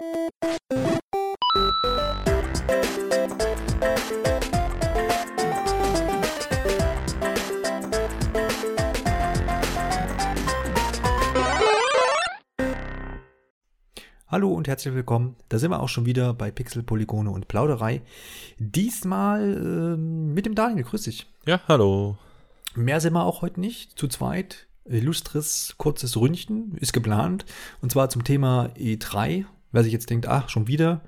[0.00, 0.06] Hallo
[14.52, 15.34] und herzlich willkommen.
[15.48, 18.02] Da sind wir auch schon wieder bei Pixel, Polygone und Plauderei.
[18.60, 20.84] Diesmal ähm, mit dem Daniel.
[20.84, 21.26] Grüß dich.
[21.44, 22.16] Ja, hallo.
[22.76, 23.98] Mehr sind wir auch heute nicht.
[23.98, 24.68] Zu zweit.
[24.84, 27.44] Illustres kurzes Ründchen ist geplant.
[27.82, 29.46] Und zwar zum Thema E3.
[29.72, 31.02] Wer sich jetzt denkt, ach, schon wieder,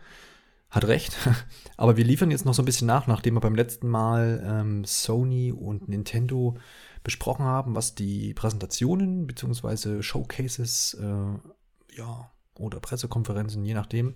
[0.71, 1.17] hat recht.
[1.77, 4.85] Aber wir liefern jetzt noch so ein bisschen nach, nachdem wir beim letzten Mal ähm,
[4.85, 6.57] Sony und Nintendo
[7.03, 10.03] besprochen haben, was die Präsentationen bzw.
[10.03, 14.15] Showcases äh, ja, oder Pressekonferenzen, je nachdem,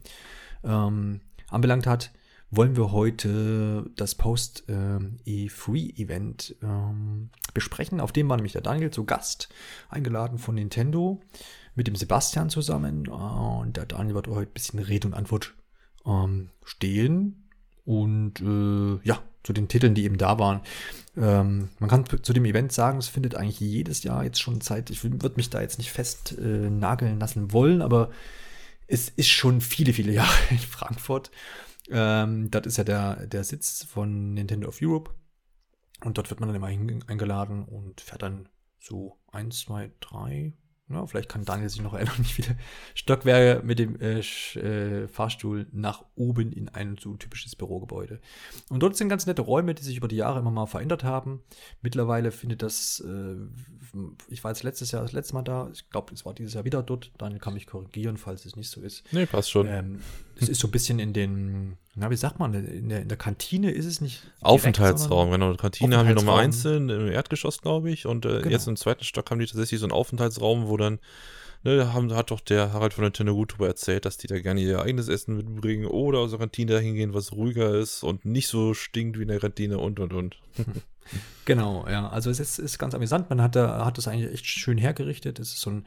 [0.62, 2.12] ähm, anbelangt hat,
[2.50, 8.00] wollen wir heute das Post-E3-Event ähm, ähm, besprechen.
[8.00, 9.48] Auf dem war nämlich der Daniel zu Gast,
[9.88, 11.20] eingeladen von Nintendo,
[11.74, 13.08] mit dem Sebastian zusammen.
[13.08, 15.54] und der Daniel wird heute ein bisschen Rede und Antwort
[16.06, 17.48] ähm, stehen.
[17.84, 20.60] Und äh, ja, zu den Titeln, die eben da waren.
[21.16, 24.90] Ähm, man kann zu dem Event sagen, es findet eigentlich jedes Jahr jetzt schon Zeit.
[24.90, 28.10] Ich würde mich da jetzt nicht fest äh, nageln lassen wollen, aber
[28.86, 31.30] es ist schon viele, viele Jahre in Frankfurt.
[31.90, 35.10] Ähm, das ist ja der, der Sitz von Nintendo of Europe.
[36.02, 38.48] Und dort wird man dann immer eingeladen und fährt dann
[38.80, 40.54] so eins, zwei, drei,
[40.90, 42.56] ja, vielleicht kann Daniel sich noch erinnern, wie viele
[42.94, 48.20] Stockwerke mit dem äh, äh, Fahrstuhl nach oben in ein so typisches Bürogebäude.
[48.68, 51.42] Und dort sind ganz nette Räume, die sich über die Jahre immer mal verändert haben.
[51.80, 53.36] Mittlerweile findet das, äh,
[54.28, 56.64] ich war jetzt letztes Jahr das letzte Mal da, ich glaube, es war dieses Jahr
[56.66, 57.12] wieder dort.
[57.16, 59.10] Daniel kann mich korrigieren, falls es nicht so ist.
[59.10, 59.66] Nee, passt schon.
[59.66, 60.00] Ähm,
[60.40, 63.16] es ist so ein bisschen in den, na, wie sagt man, in der, in der
[63.16, 64.22] Kantine ist es nicht.
[64.40, 65.54] Aufenthaltsraum, genau.
[65.54, 68.06] Kantine haben wir nochmal einzeln im Erdgeschoss, glaube ich.
[68.06, 68.48] Und äh, genau.
[68.48, 70.98] jetzt im zweiten Stock haben die tatsächlich so einen Aufenthaltsraum, wo dann,
[71.62, 74.60] ne, haben, hat doch der Harald von Nintendo gut darüber erzählt, dass die da gerne
[74.60, 78.48] ihr eigenes Essen mitbringen oder aus der Kantine dahin gehen, was ruhiger ist und nicht
[78.48, 80.36] so stinkt wie in der Kantine und und und.
[81.44, 82.08] genau, ja.
[82.08, 83.30] Also es ist, ist ganz amüsant.
[83.30, 85.38] Man hat da, hat das eigentlich echt schön hergerichtet.
[85.38, 85.86] Es ist so ein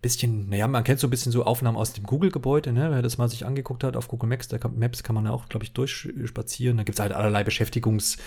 [0.00, 2.90] bisschen, naja, man kennt so ein bisschen so Aufnahmen aus dem Google-Gebäude, ne?
[2.90, 5.48] Wer das mal sich angeguckt hat auf Google Maps, da kann, Maps kann man auch,
[5.48, 6.78] glaube ich, durchspazieren.
[6.78, 8.22] Da gibt es halt allerlei Beschäftigungsdinge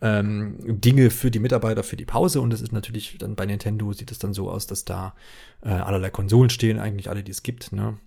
[0.00, 2.40] ähm, für die Mitarbeiter für die Pause.
[2.40, 5.14] Und das ist natürlich dann bei Nintendo sieht es dann so aus, dass da
[5.62, 7.98] äh, allerlei Konsolen stehen, eigentlich alle, die es gibt, ne?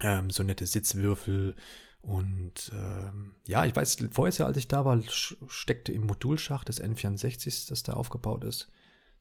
[0.00, 1.54] Ähm, so nette Sitzwürfel.
[2.02, 7.68] Und ähm, ja, ich weiß, vorher, als ich da war, steckte im Modulschacht des N64,
[7.68, 8.68] das da aufgebaut ist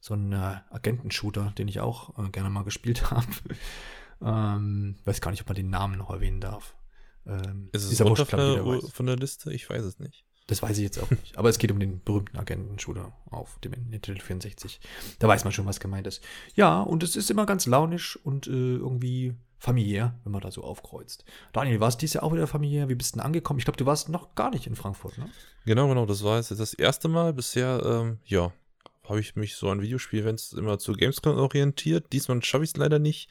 [0.01, 3.27] so ein äh, Agentenshooter, den ich auch äh, gerne mal gespielt habe.
[4.21, 6.75] ähm, weiß gar nicht, ob man den Namen noch erwähnen darf.
[7.25, 9.53] Ähm, ist es runter von, der, von der Liste?
[9.53, 10.25] Ich weiß es nicht.
[10.47, 11.37] Das weiß ich jetzt auch nicht.
[11.37, 14.81] Aber es geht um den berühmten Agentenshooter auf dem Nintendo 64.
[15.19, 16.23] Da weiß man schon, was gemeint ist.
[16.55, 20.63] Ja, und es ist immer ganz launisch und äh, irgendwie familiär, wenn man da so
[20.63, 21.23] aufkreuzt.
[21.53, 22.89] Daniel, warst dies Jahr auch wieder familiär?
[22.89, 23.59] Wie bist du denn angekommen?
[23.59, 25.29] Ich glaube, du warst noch gar nicht in Frankfurt, ne?
[25.65, 26.07] Genau, genau.
[26.07, 28.51] Das war jetzt das erste Mal bisher, ähm, ja,
[29.07, 32.13] habe ich mich so an Videospiel-Events immer zu Gamescom orientiert.
[32.13, 33.29] Diesmal schaffe ich es leider nicht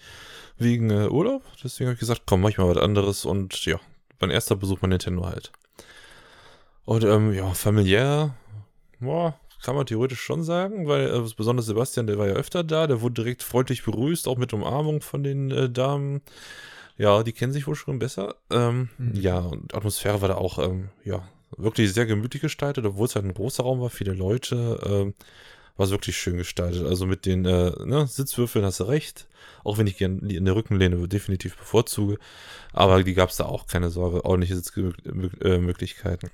[0.58, 1.42] wegen äh, Urlaub.
[1.62, 3.24] Deswegen habe ich gesagt, komm, mach ich mal was anderes.
[3.24, 3.80] Und ja,
[4.20, 5.52] mein erster Besuch bei Nintendo halt.
[6.84, 8.34] Und ähm, ja, familiär,
[8.98, 12.86] boah, kann man theoretisch schon sagen, weil äh, besonders Sebastian, der war ja öfter da,
[12.86, 16.22] der wurde direkt freundlich begrüßt, auch mit Umarmung von den äh, Damen.
[16.96, 18.36] Ja, die kennen sich wohl schon besser.
[18.50, 19.14] Ähm, mhm.
[19.14, 21.26] Ja, und Atmosphäre war da auch, ähm, ja,
[21.56, 24.80] wirklich sehr gemütlich gestaltet, obwohl es halt ein großer Raum war, viele Leute.
[24.86, 25.14] Ähm,
[25.80, 26.86] war es wirklich schön gestaltet.
[26.86, 29.26] Also mit den äh, ne, Sitzwürfeln hast du recht.
[29.64, 32.18] Auch wenn ich gerne in der Rückenlehne definitiv bevorzuge.
[32.74, 34.26] Aber die gab es da auch keine Sorge.
[34.26, 36.28] Ordentliche Sitzmöglichkeiten.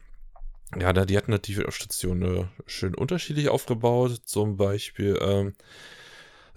[0.76, 4.20] Ja, da, die hatten natürlich auch Stationen äh, schön unterschiedlich aufgebaut.
[4.24, 5.54] Zum Beispiel ähm,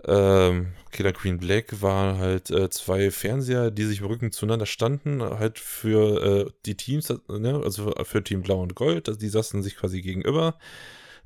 [0.06, 5.22] ähm, Killer Queen Black waren halt äh, zwei Fernseher, die sich im Rücken zueinander standen,
[5.22, 9.10] halt für äh, die Teams, ne, also für Team Blau und Gold.
[9.10, 10.58] Also die saßen sich quasi gegenüber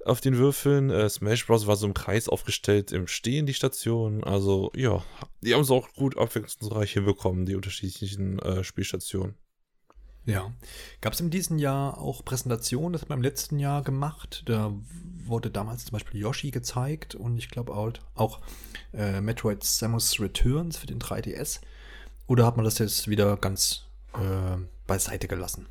[0.05, 0.89] auf den Würfeln.
[0.89, 1.67] Äh, Smash Bros.
[1.67, 4.23] war so im Kreis aufgestellt im Stehen, die Station.
[4.23, 5.03] Also, ja,
[5.41, 9.35] die haben es auch gut abwechslungsreich hinbekommen, die unterschiedlichen äh, Spielstationen.
[10.25, 10.53] Ja.
[11.01, 12.93] Gab es in diesem Jahr auch Präsentationen?
[12.93, 14.43] Das hat man im letzten Jahr gemacht.
[14.45, 14.73] Da
[15.25, 18.41] wurde damals zum Beispiel Yoshi gezeigt und ich glaube auch, auch
[18.93, 21.59] äh, Metroid Samus Returns für den 3DS.
[22.27, 24.57] Oder hat man das jetzt wieder ganz äh,
[24.87, 25.67] beiseite gelassen?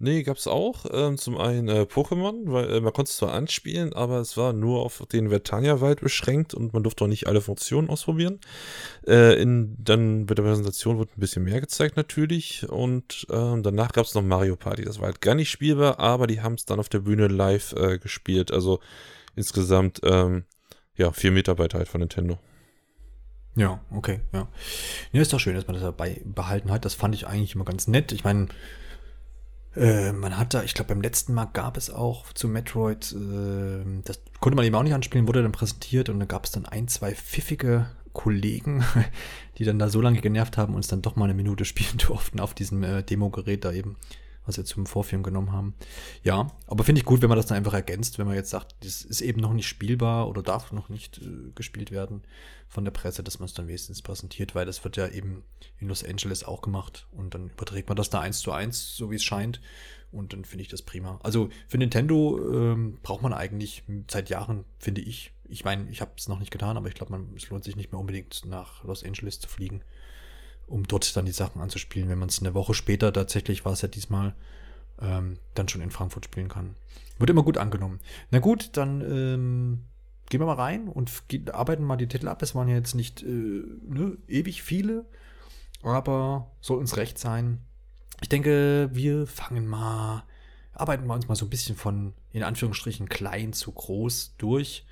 [0.00, 0.86] Nee, gab's auch.
[0.92, 4.52] Ähm, zum einen äh, Pokémon, weil äh, man konnte es zwar anspielen, aber es war
[4.52, 8.38] nur auf den Vertania-Wald beschränkt und man durfte auch nicht alle Funktionen ausprobieren.
[9.08, 13.90] Äh, in, dann bei der Präsentation wurde ein bisschen mehr gezeigt natürlich und ähm, danach
[13.90, 14.84] gab's noch Mario Party.
[14.84, 17.72] Das war halt gar nicht spielbar, aber die haben es dann auf der Bühne live
[17.72, 18.52] äh, gespielt.
[18.52, 18.78] Also
[19.34, 20.44] insgesamt ähm,
[20.94, 22.38] ja, vier Mitarbeiter halt von Nintendo.
[23.56, 24.46] Ja, okay, ja.
[25.10, 26.84] Ja, ist doch schön, dass man das dabei behalten hat.
[26.84, 28.12] Das fand ich eigentlich immer ganz nett.
[28.12, 28.46] Ich meine,
[29.76, 33.84] äh, man hat da, ich glaube, beim letzten Mal gab es auch zu Metroid, äh,
[34.04, 36.66] das konnte man eben auch nicht anspielen, wurde dann präsentiert und da gab es dann
[36.66, 38.84] ein, zwei pfiffige Kollegen,
[39.58, 42.40] die dann da so lange genervt haben, uns dann doch mal eine Minute spielen durften
[42.40, 43.96] auf diesem äh, Demo-Gerät da eben
[44.48, 45.74] was wir zum Vorfilm genommen haben.
[46.24, 48.74] Ja, aber finde ich gut, wenn man das dann einfach ergänzt, wenn man jetzt sagt,
[48.80, 52.22] das ist eben noch nicht spielbar oder darf noch nicht äh, gespielt werden
[52.66, 55.44] von der Presse, dass man es dann wenigstens präsentiert, weil das wird ja eben
[55.78, 59.10] in Los Angeles auch gemacht und dann überträgt man das da eins zu eins, so
[59.10, 59.60] wie es scheint.
[60.10, 61.20] Und dann finde ich das prima.
[61.22, 65.32] Also für Nintendo ähm, braucht man eigentlich seit Jahren, finde ich.
[65.50, 67.92] Ich meine, ich habe es noch nicht getan, aber ich glaube, es lohnt sich nicht
[67.92, 69.82] mehr unbedingt nach Los Angeles zu fliegen
[70.68, 73.82] um dort dann die Sachen anzuspielen, wenn man es eine Woche später tatsächlich war es
[73.82, 74.34] ja diesmal
[75.00, 76.74] ähm, dann schon in Frankfurt spielen kann.
[77.18, 78.00] Wird immer gut angenommen.
[78.30, 79.84] Na gut, dann ähm,
[80.28, 81.10] gehen wir mal rein und
[81.52, 82.42] arbeiten mal die Titel ab.
[82.42, 85.04] Es waren ja jetzt nicht äh, ne, ewig viele,
[85.82, 87.60] aber soll uns recht sein.
[88.20, 90.24] Ich denke, wir fangen mal,
[90.72, 94.86] arbeiten wir uns mal so ein bisschen von in Anführungsstrichen klein zu groß durch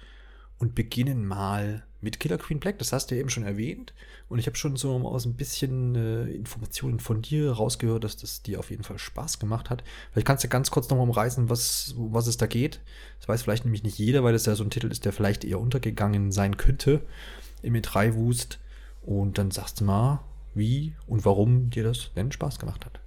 [0.58, 2.78] und beginnen mal mit Killer Queen Black.
[2.78, 3.94] Das hast du ja eben schon erwähnt.
[4.28, 8.42] Und ich habe schon so aus ein bisschen äh, Informationen von dir rausgehört, dass das
[8.42, 9.84] dir auf jeden Fall Spaß gemacht hat.
[10.12, 12.80] Vielleicht kannst du ganz kurz nochmal umreißen, was, um was es da geht.
[13.18, 15.44] Das weiß vielleicht nämlich nicht jeder, weil das ja so ein Titel ist, der vielleicht
[15.44, 17.02] eher untergegangen sein könnte
[17.62, 18.58] im E3-Wust.
[19.02, 23.00] Und dann sagst du mal, wie und warum dir das denn Spaß gemacht hat.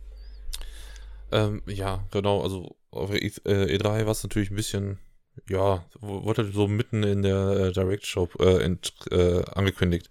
[1.32, 2.42] Ähm, ja, genau.
[2.42, 4.98] Also auf E3 äh, war es natürlich ein bisschen
[5.48, 10.10] ja, wurde so mitten in der äh, Direct Show äh, ent, äh, angekündigt.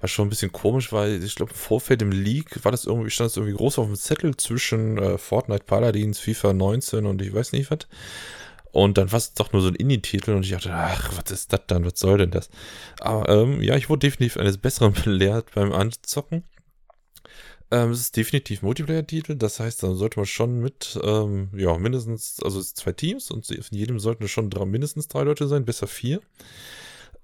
[0.00, 3.10] Was schon ein bisschen komisch, weil ich glaube, im Vorfeld im League war das irgendwie,
[3.10, 7.34] stand das irgendwie groß auf dem Zettel zwischen äh, Fortnite Paladins, FIFA 19 und ich
[7.34, 7.86] weiß nicht was.
[8.72, 11.52] Und dann war es doch nur so ein Indie-Titel und ich dachte, ach, was ist
[11.52, 11.84] das dann?
[11.84, 12.50] Was soll denn das?
[13.00, 16.44] Aber ähm, ja, ich wurde definitiv eines Besseren belehrt beim Anzocken.
[17.72, 22.40] Ähm, es ist definitiv Multiplayer-Titel, das heißt, da sollte man schon mit, ähm, ja, mindestens,
[22.42, 25.86] also es zwei Teams und in jedem sollten schon drei, mindestens drei Leute sein, besser
[25.86, 26.20] vier.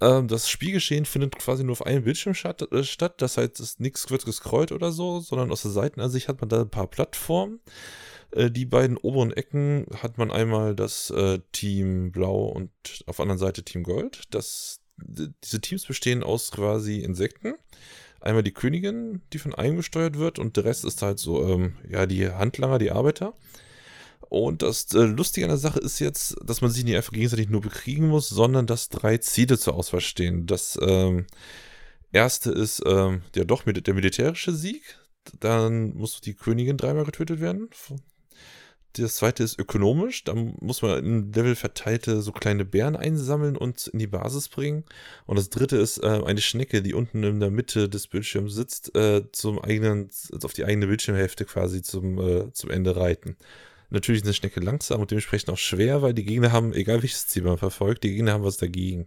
[0.01, 4.09] Ähm, das Spielgeschehen findet quasi nur auf einem Bildschirm statt, äh, statt das heißt, nichts
[4.11, 7.61] wird gescrollt oder so, sondern aus der Seitenansicht hat man da ein paar Plattformen.
[8.31, 12.71] Äh, die beiden oberen Ecken hat man einmal das äh, Team Blau und
[13.07, 14.23] auf der anderen Seite Team Gold.
[14.31, 17.55] Das, diese Teams bestehen aus quasi Insekten
[18.27, 21.77] einmal die Königin, die von einem gesteuert wird, und der Rest ist halt so, ähm,
[21.89, 23.35] ja, die Handlanger, die Arbeiter.
[24.29, 27.49] Und das äh, Lustige an der Sache ist jetzt, dass man sich nicht einfach gegenseitig
[27.49, 30.47] nur bekriegen muss, sondern dass drei Ziele zur Auswahl stehen.
[30.47, 31.27] Das ähm,
[32.13, 34.99] erste ist ähm, ja doch der militärische Sieg.
[35.41, 37.69] Dann muss die Königin dreimal getötet werden
[39.03, 40.25] das zweite ist ökonomisch.
[40.25, 44.85] Da muss man im Level verteilte so kleine Bären einsammeln und in die Basis bringen.
[45.27, 48.95] Und das dritte ist äh, eine Schnecke, die unten in der Mitte des Bildschirms sitzt,
[48.97, 50.09] äh, zum eigenen,
[50.43, 53.37] auf die eigene Bildschirmhälfte quasi zum, äh, zum Ende reiten.
[53.91, 57.29] Natürlich ist eine Schnecke langsam und dementsprechend auch schwer, weil die Gegner haben, egal welches
[57.29, 59.07] Ziel man verfolgt, die Gegner haben was dagegen.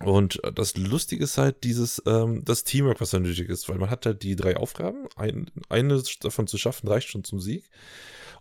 [0.00, 3.90] Und das Lustige ist halt dieses, ähm, das Teamwork, was da nötig ist, weil man
[3.90, 5.06] hat halt die drei Aufgaben.
[5.14, 7.70] Ein, eine davon zu schaffen, reicht schon zum Sieg.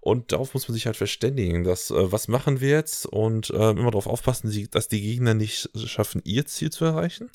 [0.02, 3.70] Und darauf muss man sich halt verständigen, dass, äh, was machen wir jetzt und äh,
[3.70, 7.30] immer darauf aufpassen, dass die Gegner nicht schaffen, ihr Ziel zu erreichen.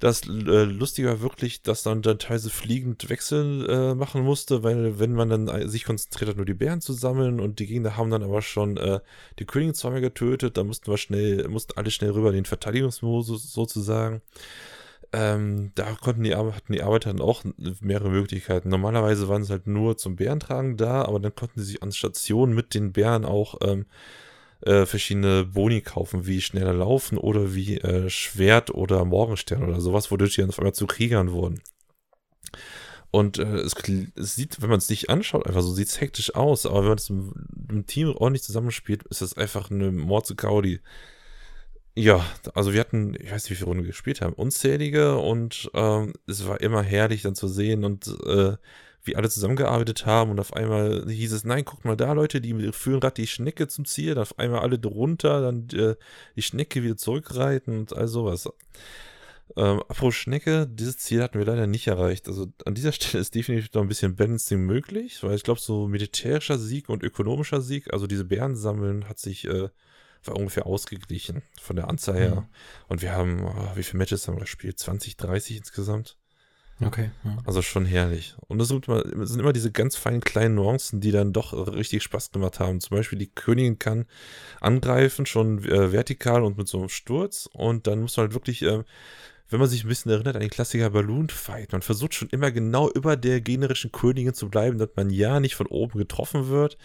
[0.00, 4.98] Das äh, Lustige war wirklich, dass dann dann teilweise fliegend Wechsel äh, machen musste, weil
[4.98, 7.98] wenn man dann äh, sich konzentriert hat, nur die Bären zu sammeln und die Gegner
[7.98, 9.00] haben dann aber schon äh,
[9.38, 13.52] die Königin zweimal getötet, dann mussten wir schnell, mussten alle schnell rüber in den Verteidigungsmodus
[13.52, 14.22] sozusagen.
[15.12, 17.44] Ähm, da konnten die, hatten die Arbeiter dann auch
[17.80, 18.70] mehrere Möglichkeiten.
[18.70, 22.54] Normalerweise waren sie halt nur zum Bärentragen da, aber dann konnten sie sich an Stationen
[22.54, 23.84] mit den Bären auch ähm,
[24.62, 30.10] äh, verschiedene Boni kaufen, wie schneller laufen oder wie äh, Schwert oder Morgenstern oder sowas,
[30.10, 31.60] wodurch die dann auf einmal zu Kriegern wurden.
[33.10, 33.74] Und äh, es,
[34.16, 36.88] es, sieht, wenn man es nicht anschaut, einfach so sieht es hektisch aus, aber wenn
[36.88, 37.32] man es im,
[37.68, 40.80] im Team ordentlich zusammenspielt, ist es einfach eine Mordsgaudi.
[41.96, 42.24] Ja,
[42.54, 46.12] also wir hatten, ich weiß nicht, wie viele Runden wir gespielt haben, unzählige und ähm,
[46.26, 48.56] es war immer herrlich dann zu sehen und äh,
[49.04, 52.72] wie alle zusammengearbeitet haben und auf einmal hieß es, nein, guckt mal da, Leute, die
[52.72, 55.96] führen gerade die Schnecke zum Ziel, dann auf einmal alle drunter, dann äh,
[56.36, 58.48] die Schnecke wieder zurückreiten und all sowas.
[59.56, 62.28] Ähm, apropos Schnecke, dieses Ziel hatten wir leider nicht erreicht.
[62.28, 65.88] Also an dieser Stelle ist definitiv noch ein bisschen Balancing möglich, weil ich glaube, so
[65.88, 69.68] militärischer Sieg und ökonomischer Sieg, also diese Bären sammeln, hat sich äh,
[70.24, 72.34] war ungefähr ausgeglichen von der Anzahl her.
[72.42, 72.46] Mhm.
[72.88, 74.78] Und wir haben, oh, wie viele Matches haben wir gespielt?
[74.78, 76.18] 20, 30 insgesamt.
[76.82, 77.10] Okay.
[77.24, 77.36] Ja.
[77.44, 78.34] Also schon herrlich.
[78.48, 82.02] Und es sind, immer, sind immer diese ganz feinen kleinen Nuancen, die dann doch richtig
[82.02, 82.80] Spaß gemacht haben.
[82.80, 84.06] Zum Beispiel die Königin kann
[84.60, 87.48] angreifen, schon äh, vertikal und mit so einem Sturz.
[87.52, 88.82] Und dann muss man halt wirklich äh,
[89.50, 92.50] wenn man sich ein bisschen erinnert an den Klassiker Balloon Fight, man versucht schon immer
[92.50, 96.78] genau über der generischen Königin zu bleiben, dass man ja nicht von oben getroffen wird.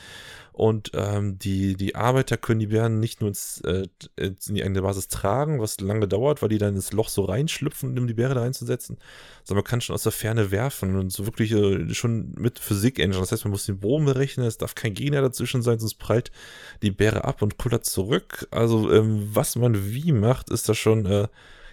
[0.51, 4.81] Und ähm, die, die Arbeiter können die Bären nicht nur ins, äh, in die eigene
[4.81, 8.36] Basis tragen, was lange dauert, weil die dann ins Loch so reinschlüpfen, um die Bäre
[8.36, 8.98] da reinzusetzen,
[9.43, 13.19] sondern man kann schon aus der Ferne werfen und so wirklich äh, schon mit Physik-Engine.
[13.19, 16.31] Das heißt, man muss den Bogen berechnen, es darf kein Gegner dazwischen sein, sonst prallt
[16.81, 18.48] die Bäre ab und kullert zurück.
[18.50, 21.27] Also, ähm, was man wie macht, ist da schon, äh,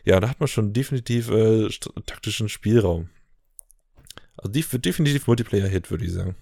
[0.04, 1.68] ja, da hat man schon definitiv äh,
[2.06, 3.10] taktischen Spielraum.
[4.36, 6.36] Also, definitiv Multiplayer-Hit, würde ich sagen.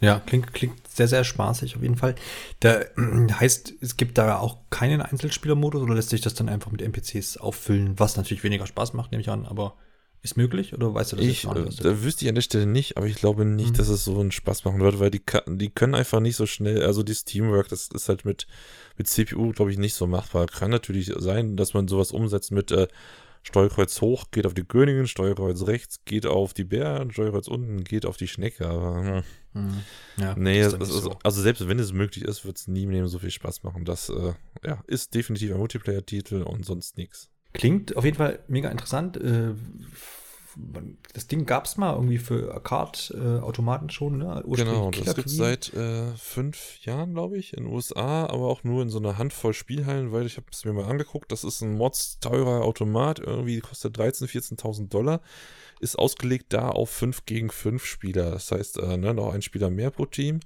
[0.00, 2.14] Ja, klingt, klingt sehr, sehr spaßig auf jeden Fall.
[2.60, 6.82] Da heißt, es gibt da auch keinen Einzelspielermodus oder lässt sich das dann einfach mit
[6.82, 9.76] NPCs auffüllen, was natürlich weniger Spaß macht, nehme ich an, aber
[10.22, 12.96] ist möglich oder weißt du das ich, jetzt Da wüsste ich an der Stelle nicht,
[12.96, 13.76] aber ich glaube nicht, mhm.
[13.76, 16.82] dass es so einen Spaß machen wird, weil die, die können einfach nicht so schnell,
[16.82, 18.46] also dieses Teamwork, das ist halt mit,
[18.98, 20.46] mit CPU, glaube ich, nicht so machbar.
[20.46, 22.88] Kann natürlich sein, dass man sowas umsetzt mit äh,
[23.42, 28.04] Steuerkreuz hoch geht auf die Königin, Steuerkreuz rechts geht auf die Bären, Steuerkreuz unten geht
[28.04, 28.68] auf die Schnecke.
[28.68, 29.62] Aber hm.
[29.62, 29.82] mhm.
[30.18, 31.18] ja, nee, ist ist, so.
[31.22, 33.86] also selbst wenn es möglich ist, wird es nie mehr so viel Spaß machen.
[33.86, 37.30] Das äh, ja, ist definitiv ein Multiplayer-Titel und sonst nichts.
[37.52, 39.16] Klingt auf jeden Fall mega interessant.
[39.16, 39.54] Äh,
[41.12, 44.42] das Ding gab es mal irgendwie für Arcade-Automaten äh, schon, ne?
[44.46, 48.64] Genau, das gibt es seit äh, fünf Jahren, glaube ich, in den USA, aber auch
[48.64, 51.60] nur in so einer Handvoll Spielhallen, weil ich habe es mir mal angeguckt, das ist
[51.60, 55.20] ein Mods teurer Automat, irgendwie kostet 13.000, 14.000 Dollar,
[55.80, 59.70] ist ausgelegt da auf 5 gegen 5 Spieler, das heißt, äh, ne, noch ein Spieler
[59.70, 60.40] mehr pro Team,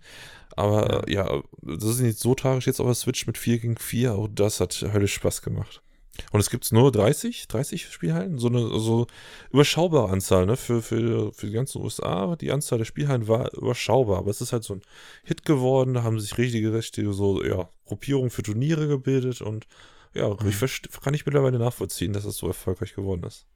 [0.56, 1.26] aber ja.
[1.26, 4.14] Äh, ja, das ist nicht so tragisch jetzt auf der Switch mit 4 gegen 4,
[4.14, 5.82] auch das hat höllisch Spaß gemacht.
[6.30, 9.06] Und es gibt nur 30, 30 Spielhallen, so eine so
[9.50, 10.56] überschaubare Anzahl, ne?
[10.56, 14.52] Für, für, für die ganzen USA, die Anzahl der Spielhallen war überschaubar, aber es ist
[14.52, 14.83] halt so ein
[15.25, 19.66] Hit geworden, da haben sich richtige, richtige so, ja, Gruppierungen für Turniere gebildet und
[20.14, 20.49] ja, mhm.
[20.49, 23.47] ich kann ich mittlerweile nachvollziehen, dass es so erfolgreich geworden ist.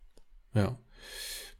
[0.54, 0.76] Ja.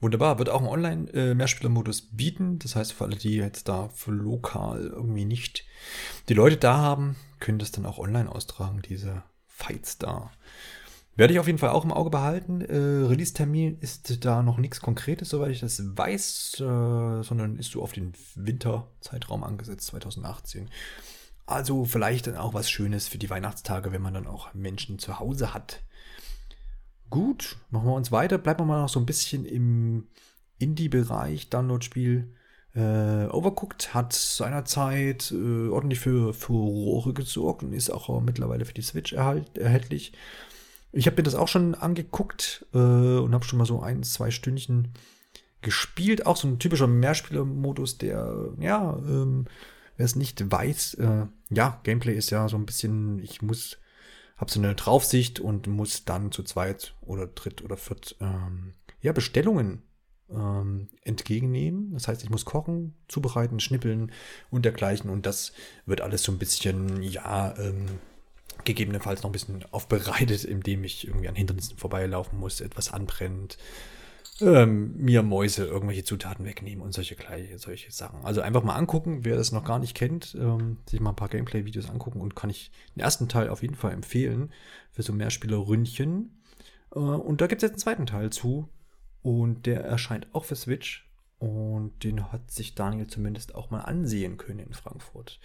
[0.01, 2.59] Wunderbar, wird auch einen Online-Mehrspieler-Modus äh, bieten.
[2.61, 5.65] Das heißt, für alle, die jetzt da für lokal irgendwie nicht
[6.29, 10.31] die Leute da haben, können das dann auch online austragen, diese Fights da.
[11.19, 12.61] Werde ich auf jeden Fall auch im Auge behalten.
[12.61, 17.83] Äh, Release-Termin ist da noch nichts Konkretes, soweit ich das weiß, äh, sondern ist so
[17.83, 20.71] auf den Winterzeitraum angesetzt, 2018.
[21.45, 25.19] Also vielleicht dann auch was Schönes für die Weihnachtstage, wenn man dann auch Menschen zu
[25.19, 25.83] Hause hat.
[27.11, 28.39] Gut, machen wir uns weiter.
[28.39, 30.07] Bleiben wir mal noch so ein bisschen im
[30.59, 32.33] Indie-Bereich, Download-Spiel.
[32.77, 38.83] Äh, Overcooked hat seinerzeit äh, ordentlich für Furore gesorgt und ist auch mittlerweile für die
[38.83, 40.13] Switch erhalt, erhältlich.
[40.93, 44.31] Ich habe mir das auch schon angeguckt äh, und habe schon mal so ein, zwei
[44.31, 44.89] Stündchen
[45.61, 46.27] gespielt.
[46.27, 49.47] Auch so ein typischer Mehrspieler-Modus, der, ja, ähm,
[49.97, 53.79] wer es nicht weiß, äh, ja, Gameplay ist ja so ein bisschen, ich muss,
[54.37, 59.13] habe so eine Draufsicht und muss dann zu zweit oder dritt oder viert, ähm, ja,
[59.13, 59.83] Bestellungen
[60.31, 61.93] ähm, entgegennehmen.
[61.93, 64.13] Das heißt, ich muss kochen, zubereiten, schnippeln
[64.51, 65.11] und dergleichen.
[65.11, 65.53] Und das
[65.87, 67.87] wird alles so ein bisschen, ja, ähm,
[68.69, 73.59] gegebenenfalls noch ein bisschen aufbereitet, indem ich irgendwie an Hindernissen vorbeilaufen muss, etwas anbrennt,
[74.41, 77.17] ähm, mir Mäuse irgendwelche Zutaten wegnehmen und solche,
[77.57, 78.25] solche Sachen.
[78.25, 81.29] Also einfach mal angucken, wer das noch gar nicht kennt, ähm, sich mal ein paar
[81.29, 84.53] Gameplay-Videos angucken und kann ich den ersten Teil auf jeden Fall empfehlen
[84.93, 86.41] für so Mehrspieler-Ründchen.
[86.95, 88.69] Äh, und da gibt es jetzt einen zweiten Teil zu
[89.23, 91.09] und der erscheint auch für Switch
[91.39, 95.41] und den hat sich Daniel zumindest auch mal ansehen können in Frankfurt.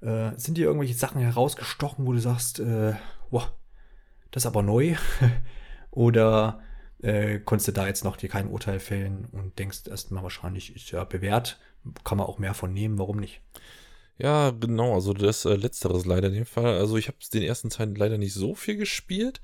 [0.00, 2.94] Äh, sind dir irgendwelche Sachen herausgestochen, wo du sagst, äh,
[3.30, 3.50] wow,
[4.30, 4.96] das ist aber neu?
[5.90, 6.60] Oder
[7.02, 10.90] äh, konntest du da jetzt noch dir kein Urteil fällen und denkst erstmal wahrscheinlich, ist
[10.90, 11.58] ja bewährt,
[12.02, 13.42] kann man auch mehr von nehmen, warum nicht?
[14.18, 16.78] Ja, genau, also das äh, Letztere ist leider in dem Fall.
[16.78, 19.40] Also ich habe den ersten Teil leider nicht so viel gespielt.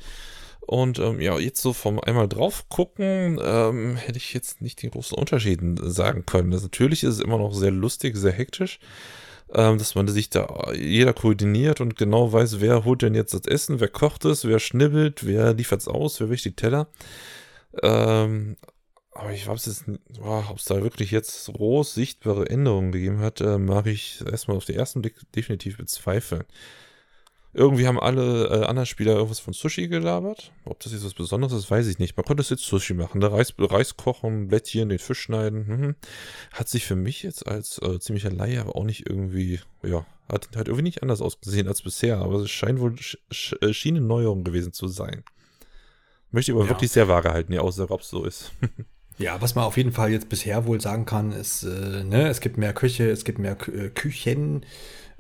[0.61, 4.90] Und ähm, ja, jetzt so vom einmal drauf gucken, ähm, hätte ich jetzt nicht den
[4.90, 6.50] großen Unterschieden sagen können.
[6.50, 8.78] Das, natürlich ist es immer noch sehr lustig, sehr hektisch
[9.54, 13.47] ähm, dass man sich da jeder koordiniert und genau weiß, wer holt denn jetzt das
[13.47, 16.88] Essen, wer kocht es, wer schnibbelt, wer liefert es aus, wer wäscht die Teller.
[17.83, 18.57] Ähm,
[19.12, 19.85] aber ich weiß jetzt,
[20.21, 24.64] ob es da wirklich jetzt groß sichtbare Änderungen gegeben hat, äh, mag ich erstmal auf
[24.64, 26.45] den ersten Blick definitiv bezweifeln.
[27.52, 30.52] Irgendwie haben alle äh, anderen Spieler irgendwas von Sushi gelabert.
[30.64, 32.16] Ob das jetzt was Besonderes ist, weiß ich nicht.
[32.16, 33.21] Man konnte es jetzt Sushi machen.
[33.21, 35.66] Der Reis, Reis kochen, Blättchen, den Fisch schneiden.
[35.66, 35.95] Mhm.
[36.52, 40.49] Hat sich für mich jetzt als äh, ziemlicher Laie aber auch nicht irgendwie, ja, hat,
[40.57, 42.19] hat irgendwie nicht anders ausgesehen als bisher.
[42.19, 45.25] Aber es scheint wohl, sch, sch, äh, schien eine Neuerung gewesen zu sein.
[46.30, 46.71] Möchte ich aber ja.
[46.71, 48.52] wirklich sehr vage halten, ja, außer ob es so ist.
[49.19, 52.40] ja, was man auf jeden Fall jetzt bisher wohl sagen kann, ist, äh, ne, es
[52.40, 54.64] gibt mehr Küche, es gibt mehr Kü äh, Küchen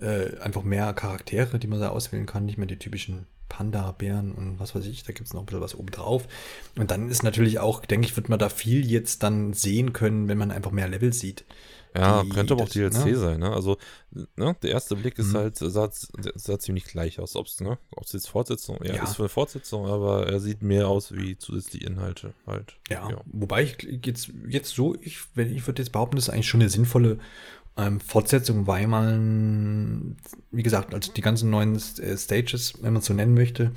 [0.00, 4.32] äh, einfach mehr Charaktere, die man da auswählen kann, nicht mehr die typischen Panda, Bären
[4.32, 6.28] und was weiß ich, da gibt es noch ein bisschen was oben drauf.
[6.78, 10.28] Und dann ist natürlich auch, denke ich, wird man da viel jetzt dann sehen können,
[10.28, 11.44] wenn man einfach mehr Level sieht.
[11.96, 13.16] Ja, Die- könnte aber auch das- DLC ne?
[13.16, 13.52] sein, ne?
[13.52, 13.76] Also,
[14.36, 15.36] ne, der erste Blick ist Mhm.
[15.38, 17.34] halt, sah, sah ziemlich gleich aus.
[17.34, 17.78] Ob's, ne?
[17.96, 19.02] Ob's jetzt Fortsetzung, ja, Ja.
[19.02, 22.76] ist für eine Fortsetzung, aber er sieht mehr aus wie zusätzliche Inhalte halt.
[22.88, 23.20] Ja, Ja.
[23.26, 26.60] wobei ich jetzt, jetzt so, ich, wenn ich würde jetzt behaupten, das ist eigentlich schon
[26.60, 27.18] eine sinnvolle
[27.76, 30.16] ähm, Fortsetzung, weil man,
[30.50, 33.72] wie gesagt, also die ganzen neuen äh, Stages, wenn man es so nennen möchte,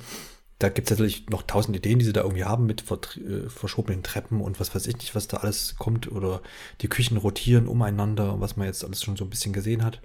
[0.58, 4.02] da gibt es natürlich noch tausend Ideen, die sie da irgendwie haben mit äh, verschobenen
[4.02, 6.42] Treppen und was weiß ich nicht, was da alles kommt oder
[6.80, 10.00] die Küchen rotieren umeinander, was man jetzt alles schon so ein bisschen gesehen hat.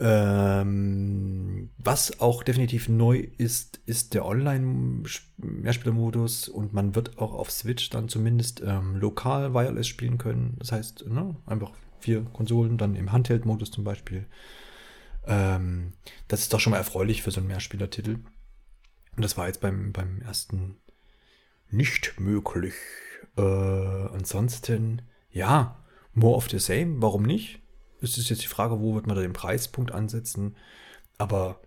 [0.00, 7.90] Ähm, was auch definitiv neu ist, ist der Online-Mehrspielermodus und man wird auch auf Switch
[7.90, 10.56] dann zumindest ähm, lokal Wireless spielen können.
[10.58, 14.26] Das heißt, ne, einfach vier Konsolen, dann im Handheld-Modus zum Beispiel.
[15.26, 15.92] Ähm,
[16.28, 18.18] das ist doch schon mal erfreulich für so einen Mehrspielertitel.
[19.16, 20.76] Und das war jetzt beim, beim ersten
[21.70, 22.74] nicht möglich.
[23.36, 25.82] Äh, ansonsten, ja,
[26.14, 27.60] more of the same, warum nicht?
[28.00, 30.56] Es ist jetzt die Frage, wo wird man da den Preispunkt ansetzen.
[31.18, 31.60] Aber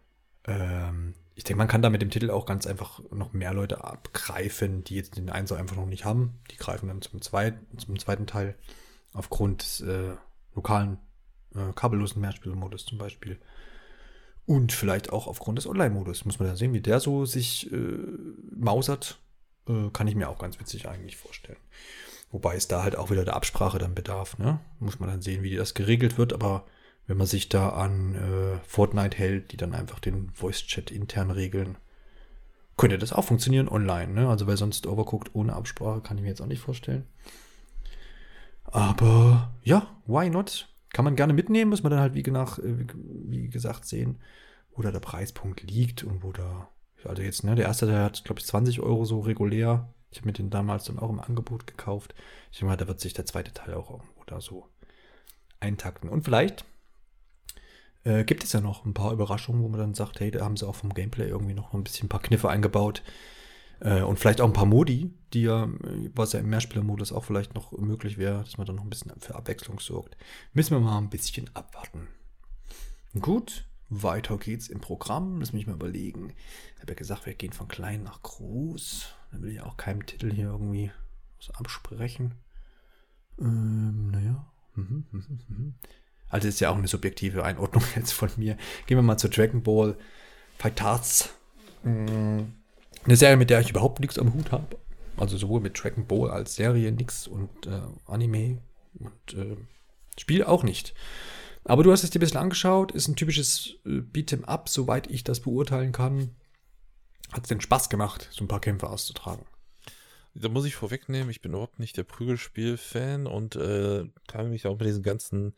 [0.46, 3.84] ähm, ich denke, man kann da mit dem Titel auch ganz einfach noch mehr Leute
[3.84, 6.39] abgreifen, die jetzt den Einser einfach noch nicht haben.
[6.51, 8.56] Die greifen dann zum zweiten, zum zweiten Teil
[9.15, 10.15] aufgrund des äh,
[10.53, 10.98] lokalen
[11.55, 13.39] äh, kabellosen Mehrspielmodus zum Beispiel.
[14.45, 16.25] Und vielleicht auch aufgrund des Online-Modus.
[16.25, 17.98] Muss man dann sehen, wie der so sich äh,
[18.55, 19.19] mausert.
[19.67, 21.57] Äh, kann ich mir auch ganz witzig eigentlich vorstellen.
[22.31, 24.38] Wobei es da halt auch wieder der Absprache dann bedarf.
[24.38, 24.60] Ne?
[24.79, 26.34] Muss man dann sehen, wie das geregelt wird.
[26.34, 26.65] Aber
[27.07, 31.77] wenn man sich da an äh, Fortnite hält, die dann einfach den Voice-Chat intern regeln,
[32.77, 34.13] könnte das auch funktionieren online.
[34.13, 34.29] Ne?
[34.29, 37.07] Also weil sonst Overcooked ohne Absprache kann ich mir jetzt auch nicht vorstellen.
[38.65, 40.69] Aber ja, why not?
[40.89, 44.19] Kann man gerne mitnehmen, muss man dann halt wie, nach, äh, wie gesagt sehen,
[44.72, 46.69] wo da der Preispunkt liegt und wo da,
[47.03, 49.93] also jetzt, ne, der erste, der hat, glaube ich, 20 Euro so regulär.
[50.12, 52.15] Ich habe mir den damals dann auch im Angebot gekauft.
[52.51, 54.69] Ich denke mal, da wird sich der zweite Teil auch irgendwo da so
[55.60, 56.10] eintakten.
[56.10, 56.63] Und vielleicht
[58.05, 60.55] äh, gibt es ja noch ein paar Überraschungen, wo man dann sagt, hey, da haben
[60.55, 63.03] sie auch vom Gameplay irgendwie noch ein bisschen ein paar Kniffe eingebaut.
[63.79, 65.68] Äh, und vielleicht auch ein paar Modi, die ja,
[66.14, 69.11] was ja im Mehrspielermodus auch vielleicht noch möglich wäre, dass man dann noch ein bisschen
[69.20, 70.18] für Abwechslung sorgt.
[70.53, 72.07] Müssen wir mal ein bisschen abwarten.
[73.20, 75.40] Gut, weiter geht's im Programm.
[75.40, 76.33] Lass mich mal überlegen.
[76.75, 79.14] Ich habe ja gesagt, wir gehen von klein nach groß.
[79.31, 80.92] Da will ich auch keinem Titel hier irgendwie
[81.38, 82.35] was absprechen.
[83.40, 84.51] Ähm, naja.
[84.75, 85.74] Mhm, mhm, mhm.
[86.29, 88.57] Also ist ja auch eine subjektive Einordnung jetzt von mir.
[88.88, 89.98] Gehen wir mal zu Dragon Ball
[90.57, 91.29] Fighters.
[91.83, 92.42] Mm,
[93.05, 94.77] Eine Serie, mit der ich überhaupt nichts am Hut habe.
[95.18, 98.57] Also sowohl mit Dragon Ball als Serie nichts und äh, Anime
[99.00, 99.55] und äh,
[100.18, 100.94] Spiel auch nicht.
[101.63, 105.09] Aber du hast es dir ein bisschen angeschaut, ist ein typisches äh, Beat'em Up, soweit
[105.09, 106.35] ich das beurteilen kann.
[107.31, 109.46] Hat es denn Spaß gemacht, so ein paar Kämpfe auszutragen?
[110.33, 114.77] Da muss ich vorwegnehmen, ich bin überhaupt nicht der Prügelspiel-Fan und äh, kann mich auch
[114.77, 115.53] mit diesen ganzen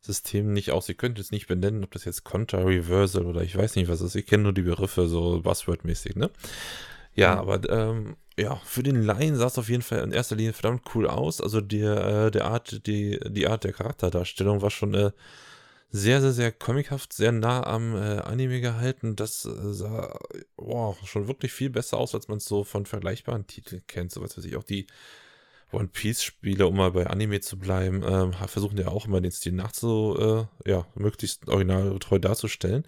[0.00, 0.88] Systemen nicht aus.
[0.88, 4.00] Ihr könnt jetzt nicht benennen, ob das jetzt Contra, Reversal oder ich weiß nicht, was
[4.00, 4.14] ist.
[4.14, 6.30] Ich kenne nur die Begriffe so Buzzword-mäßig, ne?
[7.14, 7.38] Ja, Mhm.
[7.40, 10.82] aber ähm, ja, für den Laien sah es auf jeden Fall in erster Linie verdammt
[10.94, 11.40] cool aus.
[11.40, 15.10] Also der, äh, der Art, die, die Art der Charakterdarstellung war schon äh,
[15.90, 19.16] sehr, sehr, sehr comichaft, sehr nah am äh, Anime gehalten.
[19.16, 20.16] Das äh, sah
[20.56, 24.12] wow, schon wirklich viel besser aus, als man es so von vergleichbaren Titeln kennt.
[24.12, 24.86] So was weiß ich, auch die
[25.72, 29.52] One Piece-Spiele, um mal bei Anime zu bleiben, ähm, versuchen ja auch immer den Stil
[29.52, 32.84] nachzu, äh, ja, möglichst originaltreu darzustellen.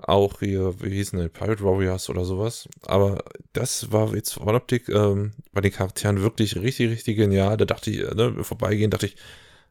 [0.00, 2.68] Auch hier, wie hießen die, Pirate Warriors oder sowas.
[2.82, 7.56] Aber das war jetzt von Optik ähm, bei den Charakteren wirklich richtig, richtig genial.
[7.56, 9.16] Da dachte ich, äh, ne, Vorbeigehen dachte ich,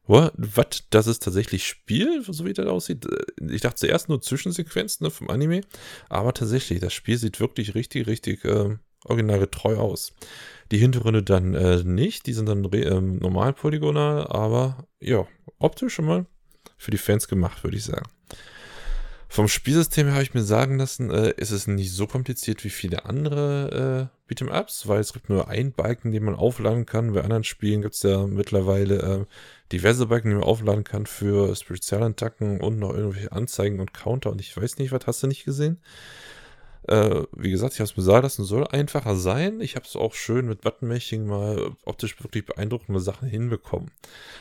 [0.06, 3.06] was, das ist tatsächlich Spiel, so wie das aussieht.
[3.06, 5.62] Äh, Ich dachte zuerst nur Zwischensequenzen ne, vom Anime,
[6.10, 10.14] aber tatsächlich, das Spiel sieht wirklich richtig, richtig ähm, originalgetreu aus.
[10.72, 15.26] Die Hintergründe dann äh, nicht, die sind dann ähm, normal polygonal, aber ja,
[15.60, 16.26] optisch schon mal
[16.78, 18.08] für die Fans gemacht, würde ich sagen.
[19.30, 23.06] Vom Spielsystem habe ich mir sagen lassen, äh, ist es nicht so kompliziert wie viele
[23.06, 27.14] andere äh, Beat'em-Ups, weil es gibt nur einen Balken, den man aufladen kann.
[27.14, 29.26] Bei anderen Spielen gibt es ja mittlerweile äh,
[29.72, 34.40] diverse Balken, die man aufladen kann für Spezialattacken und noch irgendwelche Anzeigen und Counter und
[34.40, 35.82] ich weiß nicht, was hast du nicht gesehen?
[36.88, 39.60] Äh, wie gesagt, ich habe es mir sagen lassen, soll einfacher sein.
[39.60, 43.92] Ich habe es auch schön mit Buttonmashing mal optisch wirklich beeindruckende Sachen hinbekommen.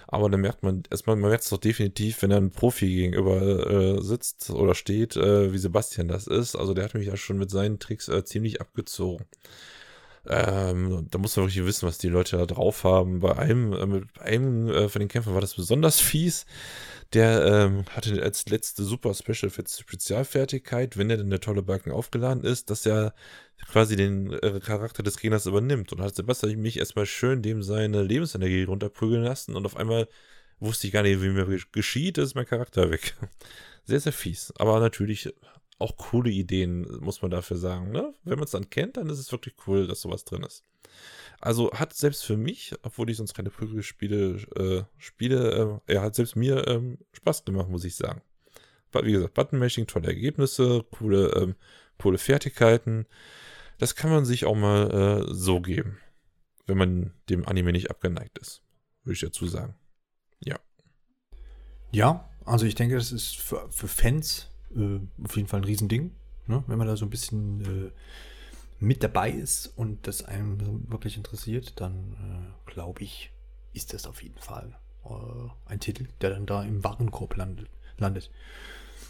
[0.06, 3.96] Aber dann merkt man, erstmal, man merkt es doch definitiv, wenn er ein Profi gegenüber
[3.98, 6.54] äh, sitzt oder steht, äh, wie Sebastian das ist.
[6.54, 9.26] Also der hat mich ja schon mit seinen Tricks äh, ziemlich abgezogen.
[10.28, 13.20] Ähm, da muss man wirklich wissen, was die Leute da drauf haben.
[13.20, 16.46] Bei einem, äh, mit einem äh, von den Kämpfern war das besonders fies.
[17.12, 22.42] Der ähm, hatte als letzte super Special Spezialfertigkeit, wenn er denn der tolle Balken aufgeladen
[22.42, 23.14] ist, dass er
[23.70, 25.92] quasi den äh, Charakter des Gegners übernimmt.
[25.92, 30.08] Und hat Sebastian mich erstmal schön dem seine Lebensenergie runterprügeln lassen und auf einmal
[30.58, 33.14] wusste ich gar nicht, wie mir geschieht, ist mein Charakter weg.
[33.84, 34.52] Sehr, sehr fies.
[34.58, 35.32] Aber natürlich
[35.78, 37.90] auch coole Ideen, muss man dafür sagen.
[37.90, 38.14] Ne?
[38.24, 40.64] Wenn man es dann kennt, dann ist es wirklich cool, dass sowas drin ist.
[41.40, 46.14] Also hat selbst für mich, obwohl ich sonst keine Prügelspiele äh, spiele, äh, er hat
[46.14, 48.22] selbst mir ähm, Spaß gemacht, muss ich sagen.
[49.02, 51.54] Wie gesagt, Button-Mashing, tolle Ergebnisse, coole, ähm,
[51.98, 53.04] coole Fertigkeiten.
[53.78, 55.98] Das kann man sich auch mal äh, so geben,
[56.66, 58.62] wenn man dem Anime nicht abgeneigt ist,
[59.04, 59.74] würde ich dazu sagen.
[60.40, 60.58] Ja.
[61.92, 66.12] Ja, also ich denke, das ist für, für Fans äh, auf jeden Fall ein Riesending,
[66.46, 66.62] ne?
[66.66, 67.90] wenn man da so ein bisschen äh,
[68.78, 73.32] mit dabei ist und das einem wirklich interessiert, dann äh, glaube ich,
[73.72, 75.10] ist das auf jeden Fall äh,
[75.66, 77.68] ein Titel, der dann da im Warenkorb landet.
[77.98, 78.30] landet.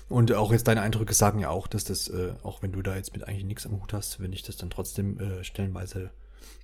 [0.08, 2.94] Und auch jetzt deine Eindrücke sagen ja auch, dass das, äh, auch wenn du da
[2.94, 6.10] jetzt mit eigentlich nichts am Hut hast, wenn dich das dann trotzdem äh, stellenweise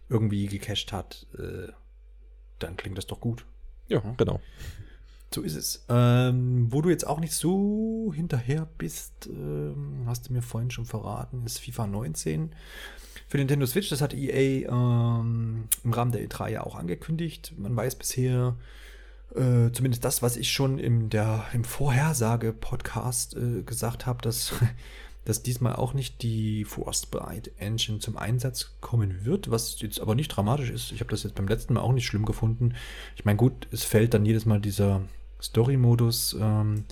[0.08, 1.26] irgendwie gecached hat,
[2.58, 3.46] dann klingt das doch gut.
[3.88, 4.40] Ja, genau.
[5.34, 5.84] So ist es.
[5.88, 10.84] Ähm, wo du jetzt auch nicht so hinterher bist, ähm, hast du mir vorhin schon
[10.84, 12.54] verraten, ist FIFA 19
[13.28, 13.88] für Nintendo Switch.
[13.88, 17.54] Das hat EA ähm, im Rahmen der E3 ja auch angekündigt.
[17.56, 18.56] Man weiß bisher
[19.34, 21.08] äh, zumindest das, was ich schon im,
[21.52, 24.52] im Vorhersage-Podcast äh, gesagt habe, dass
[25.24, 30.28] dass diesmal auch nicht die Frostbite Engine zum Einsatz kommen wird, was jetzt aber nicht
[30.28, 30.92] dramatisch ist.
[30.92, 32.74] Ich habe das jetzt beim letzten Mal auch nicht schlimm gefunden.
[33.16, 35.02] Ich meine, gut, es fällt dann jedes Mal dieser
[35.42, 36.84] Story-Modus ähm,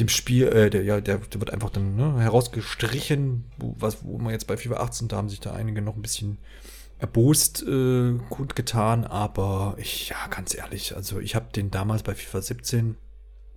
[0.00, 4.18] dem Spiel, äh, der, ja, der, der, wird einfach dann ne, herausgestrichen, wo, was, wo
[4.18, 6.38] man jetzt bei FIFA 18, da haben sich da einige noch ein bisschen
[6.98, 12.14] erbost äh, gut getan, aber ich, ja, ganz ehrlich, also ich habe den damals bei
[12.14, 12.96] FIFA 17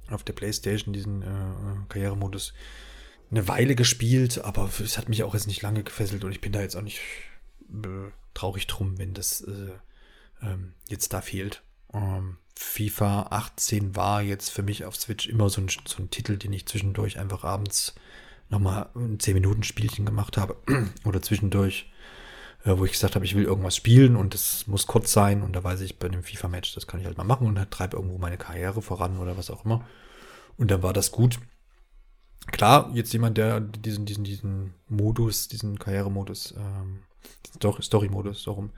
[0.09, 2.53] auf der Playstation, diesen äh, Karrieremodus,
[3.29, 6.51] eine Weile gespielt, aber es hat mich auch jetzt nicht lange gefesselt und ich bin
[6.51, 6.99] da jetzt auch nicht
[7.71, 9.71] äh, traurig drum, wenn das äh,
[10.41, 11.63] ähm, jetzt da fehlt.
[11.93, 16.37] Ähm, FIFA 18 war jetzt für mich auf Switch immer so ein, so ein Titel,
[16.37, 17.95] den ich zwischendurch einfach abends
[18.49, 20.55] nochmal ein 10-Minuten-Spielchen gemacht habe
[21.05, 21.91] oder zwischendurch,
[22.63, 25.53] äh, wo ich gesagt habe, ich will irgendwas spielen und es muss kurz sein und
[25.53, 27.97] da weiß ich bei einem FIFA-Match, das kann ich halt mal machen und halt treibe
[27.97, 29.85] irgendwo meine Karriere voran oder was auch immer.
[30.57, 31.39] Und dann war das gut.
[32.51, 36.99] Klar, jetzt jemand, der diesen, diesen, diesen Modus, diesen Karrieremodus, ähm,
[37.81, 38.71] Story-Modus, so rum,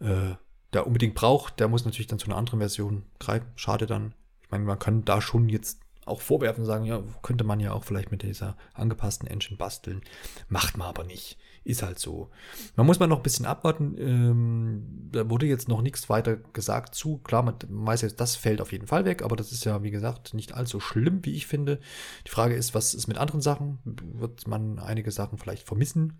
[0.00, 0.34] äh,
[0.70, 3.46] da unbedingt braucht, der muss natürlich dann zu einer anderen Version greifen.
[3.56, 4.14] Schade dann.
[4.42, 7.84] Ich meine, man kann da schon jetzt auch vorwerfen, sagen, ja, könnte man ja auch
[7.84, 10.02] vielleicht mit dieser angepassten Engine basteln.
[10.48, 11.38] Macht man aber nicht.
[11.64, 12.30] Ist halt so.
[12.76, 13.94] Man muss mal noch ein bisschen abwarten.
[13.98, 17.18] Ähm, da wurde jetzt noch nichts weiter gesagt zu.
[17.18, 19.90] Klar, man weiß jetzt, das fällt auf jeden Fall weg, aber das ist ja, wie
[19.90, 21.78] gesagt, nicht allzu schlimm, wie ich finde.
[22.26, 23.78] Die Frage ist, was ist mit anderen Sachen?
[23.84, 26.18] Wird man einige Sachen vielleicht vermissen?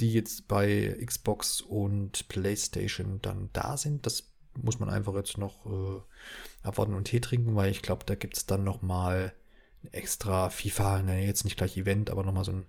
[0.00, 4.06] Die jetzt bei Xbox und PlayStation dann da sind.
[4.06, 4.24] Das
[4.62, 6.00] muss man einfach jetzt noch äh,
[6.62, 9.32] abwarten und Tee trinken, weil ich glaube, da gibt es dann noch mal
[9.92, 12.66] extra FIFA, ne, jetzt nicht gleich Event, aber noch mal so ein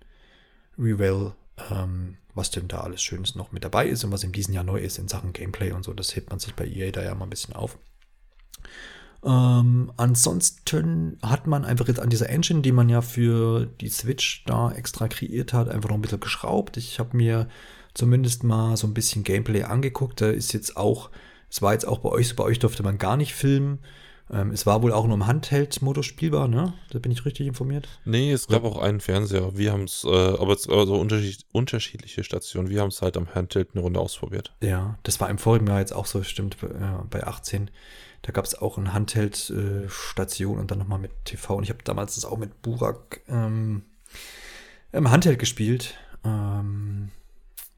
[0.78, 1.34] Reveal,
[1.70, 4.64] ähm, was denn da alles Schönes noch mit dabei ist und was in diesem Jahr
[4.64, 5.92] neu ist in Sachen Gameplay und so.
[5.92, 7.78] Das hebt man sich bei EA da ja mal ein bisschen auf.
[9.22, 14.44] Ähm, ansonsten hat man einfach jetzt an dieser Engine, die man ja für die Switch
[14.46, 16.76] da extra kreiert hat, einfach noch ein bisschen geschraubt.
[16.76, 17.48] Ich habe mir
[17.92, 20.20] zumindest mal so ein bisschen Gameplay angeguckt.
[20.20, 21.10] Da ist jetzt auch,
[21.50, 23.80] es war jetzt auch bei euch so, bei euch durfte man gar nicht filmen.
[24.32, 26.72] Ähm, es war wohl auch nur im Handheld-Modus spielbar, ne?
[26.90, 27.88] Da bin ich richtig informiert.
[28.04, 28.68] Nee, es gab ja.
[28.68, 29.56] auch einen Fernseher.
[29.56, 32.70] Wir haben es, äh, aber es also unterschied unterschiedliche Stationen.
[32.70, 34.54] Wir haben es halt am Handheld eine Runde ausprobiert.
[34.62, 36.68] Ja, das war im vorigen Jahr jetzt auch so, stimmt, äh,
[37.10, 37.70] bei 18.
[38.22, 41.56] Da gab es auch eine Handheld-Station und dann nochmal mit TV.
[41.56, 43.82] Und ich habe damals das auch mit Burak ähm,
[44.92, 45.94] im Handheld gespielt.
[46.24, 47.10] Ähm,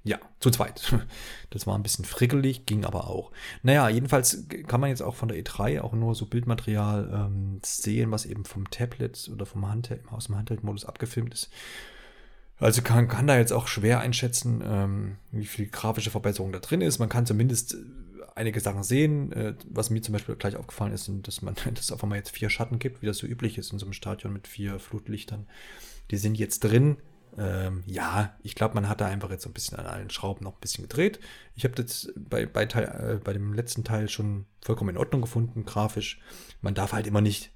[0.05, 0.95] ja, zu zweit.
[1.51, 3.31] Das war ein bisschen frickelig, ging aber auch.
[3.63, 8.11] Naja, jedenfalls kann man jetzt auch von der E3 auch nur so Bildmaterial ähm, sehen,
[8.11, 11.51] was eben vom Tablet oder vom Handheld, aus dem Handheld-Modus abgefilmt ist.
[12.59, 16.81] Also kann, kann da jetzt auch schwer einschätzen, ähm, wie viel grafische Verbesserung da drin
[16.81, 16.99] ist.
[16.99, 17.77] Man kann zumindest
[18.35, 19.33] einige Sachen sehen.
[19.33, 22.51] Äh, was mir zum Beispiel gleich aufgefallen ist, dass man dass auf einmal jetzt vier
[22.51, 25.47] Schatten gibt, wie das so üblich ist in so einem Stadion mit vier Flutlichtern.
[26.11, 26.99] Die sind jetzt drin.
[27.39, 30.45] Ähm, ja, ich glaube, man hat da einfach jetzt so ein bisschen an allen Schrauben
[30.45, 31.19] noch ein bisschen gedreht.
[31.55, 35.23] Ich habe das bei, bei, Teil, äh, bei dem letzten Teil schon vollkommen in Ordnung
[35.23, 36.21] gefunden, grafisch.
[36.61, 37.53] Man darf halt immer nicht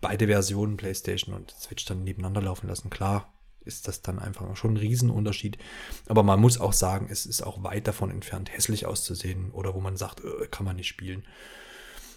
[0.00, 2.90] beide Versionen, PlayStation und Switch, dann nebeneinander laufen lassen.
[2.90, 3.33] Klar,
[3.64, 5.58] ist das dann einfach schon ein Riesenunterschied.
[6.06, 9.80] Aber man muss auch sagen, es ist auch weit davon entfernt, hässlich auszusehen oder wo
[9.80, 11.24] man sagt, äh, kann man nicht spielen.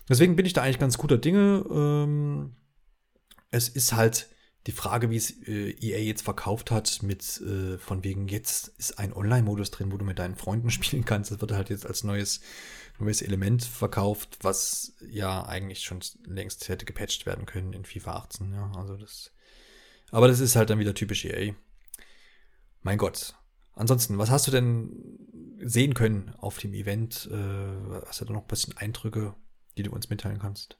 [0.09, 1.65] Deswegen bin ich da eigentlich ganz guter Dinge.
[1.69, 2.55] Ähm,
[3.51, 4.27] es ist halt
[4.67, 8.99] die Frage, wie es äh, EA jetzt verkauft hat, mit äh, von wegen, jetzt ist
[8.99, 11.31] ein Online-Modus drin, wo du mit deinen Freunden spielen kannst.
[11.31, 12.41] Das wird halt jetzt als neues,
[12.99, 18.53] neues Element verkauft, was ja eigentlich schon längst hätte gepatcht werden können in FIFA 18.
[18.53, 19.31] Ja, also das.
[20.11, 21.53] Aber das ist halt dann wieder typisch EA.
[22.81, 23.35] Mein Gott.
[23.73, 25.19] Ansonsten, was hast du denn
[25.61, 27.29] sehen können auf dem Event?
[27.31, 29.35] Äh, hast du da noch ein bisschen Eindrücke,
[29.77, 30.77] die du uns mitteilen kannst?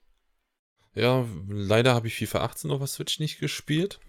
[0.96, 4.00] Ja, leider habe ich FIFA 18 auf der Switch nicht gespielt.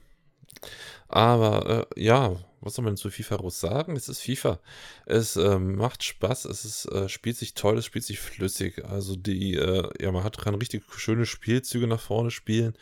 [1.09, 3.95] Aber äh, ja, was soll man zu FIFA groß sagen?
[3.95, 4.59] Es ist FIFA.
[5.05, 8.85] Es äh, macht Spaß, es ist, äh, spielt sich toll, es spielt sich flüssig.
[8.87, 12.73] Also die, äh, ja, man hat, kann richtig schöne Spielzüge nach vorne spielen,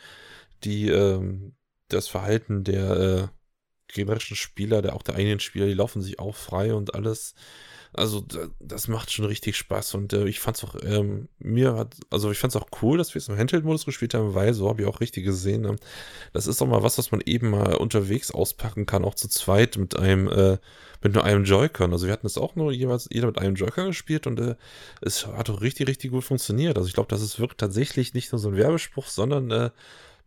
[0.63, 1.56] die ähm,
[1.89, 3.27] das Verhalten der äh,
[3.87, 7.33] gegnerischen Spieler, der auch der eigenen Spieler, die laufen sich auch frei und alles
[7.93, 8.23] also
[8.59, 12.37] das macht schon richtig Spaß und äh, ich fand's auch, ähm, mir hat, also ich
[12.37, 14.99] fand's auch cool, dass wir es im Handheld-Modus gespielt haben, weil so habe ich auch
[14.99, 15.61] richtig gesehen.
[15.61, 15.75] Ne?
[16.33, 19.77] Das ist doch mal was, was man eben mal unterwegs auspacken kann, auch zu zweit
[19.77, 20.57] mit einem, äh,
[21.01, 21.91] mit nur einem Joy-Con.
[21.91, 24.55] Also wir hatten es auch nur jeweils jeder mit einem Joy-Con gespielt und äh,
[25.01, 26.77] es hat auch richtig, richtig gut funktioniert.
[26.77, 29.69] Also ich glaube, das ist wirklich tatsächlich nicht nur so ein Werbespruch, sondern äh,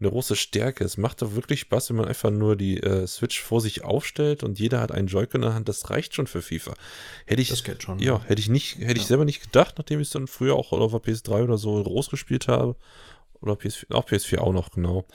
[0.00, 0.84] eine große Stärke.
[0.84, 4.42] Es macht doch wirklich Spaß, wenn man einfach nur die äh, Switch vor sich aufstellt
[4.42, 5.68] und jeder hat einen Joy-Con in der Hand.
[5.68, 6.74] Das reicht schon für FIFA.
[7.26, 7.98] Hätte ich, das geht schon.
[7.98, 9.02] Ja, hätte ich nicht, hätte ja.
[9.02, 11.82] ich selber nicht gedacht, nachdem ich es dann früher auch auf der PS3 oder so
[11.82, 12.76] groß gespielt habe.
[13.40, 15.06] Oder PS4, auch PS4 auch noch, genau.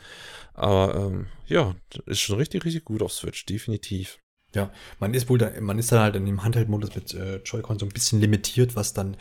[0.54, 4.20] Aber ähm, ja, ist schon richtig, richtig gut auf Switch, definitiv.
[4.56, 7.78] Ja, man ist wohl da, man ist dann halt in dem Handheldmodus mit äh, Joy-Con
[7.78, 9.18] so ein bisschen limitiert, was dann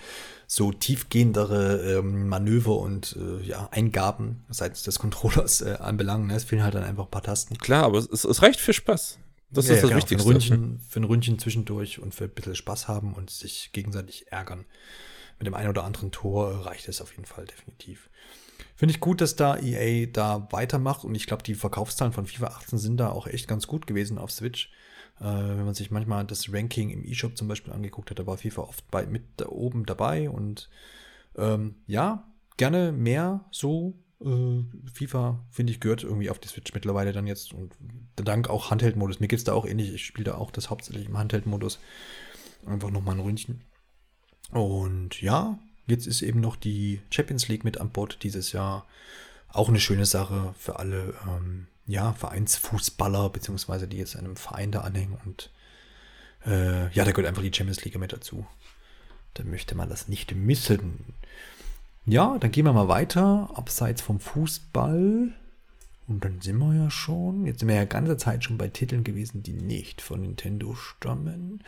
[0.46, 6.28] so tiefgehendere ähm, Manöver und äh, ja, Eingaben seitens des Controllers äh, anbelangen.
[6.28, 6.36] Ne?
[6.36, 7.58] Es fehlen halt dann einfach ein paar Tasten.
[7.58, 9.18] Klar, aber es, es reicht für Spaß.
[9.50, 10.24] Das ja, ist das genau, Wichtigste.
[10.24, 13.70] Für ein, Ründchen, für ein Ründchen zwischendurch und für ein bisschen Spaß haben und sich
[13.72, 14.64] gegenseitig ärgern.
[15.38, 18.08] Mit dem einen oder anderen Tor reicht es auf jeden Fall definitiv.
[18.76, 22.46] Finde ich gut, dass da EA da weitermacht und ich glaube, die Verkaufszahlen von FIFA
[22.46, 24.70] 18 sind da auch echt ganz gut gewesen auf Switch.
[25.20, 28.38] Äh, wenn man sich manchmal das Ranking im eShop zum Beispiel angeguckt hat, da war
[28.38, 30.68] FIFA oft bei, mit da oben dabei und
[31.36, 33.94] ähm, ja, gerne mehr so.
[34.20, 37.74] Äh, FIFA, finde ich, gehört irgendwie auf die Switch mittlerweile dann jetzt und
[38.16, 39.20] dank auch Handheld-Modus.
[39.20, 39.92] Mir geht es da auch ähnlich.
[39.92, 41.78] Ich spiele da auch das hauptsächlich im Handheld-Modus.
[42.66, 43.62] Einfach nochmal ein Ründchen.
[44.50, 48.86] Und ja, jetzt ist eben noch die Champions League mit an Bord dieses Jahr.
[49.48, 54.80] Auch eine schöne Sache für alle ähm, ja, Vereinsfußballer, beziehungsweise die jetzt einem Verein da
[54.80, 55.50] anhängen und
[56.46, 58.46] äh, ja, da gehört einfach die Champions League mit dazu.
[59.34, 61.14] Da möchte man das nicht missen.
[62.06, 65.32] Ja, dann gehen wir mal weiter, abseits vom Fußball.
[66.06, 69.04] Und dann sind wir ja schon, jetzt sind wir ja ganze Zeit schon bei Titeln
[69.04, 71.64] gewesen, die nicht von Nintendo stammen.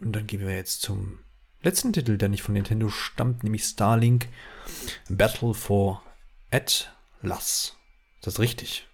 [0.00, 1.18] Und dann gehen wir jetzt zum
[1.62, 4.28] letzten Titel, der nicht von Nintendo stammt, nämlich Starlink
[5.08, 6.02] Battle for
[6.50, 7.76] Atlas.
[8.16, 8.88] Ist das richtig?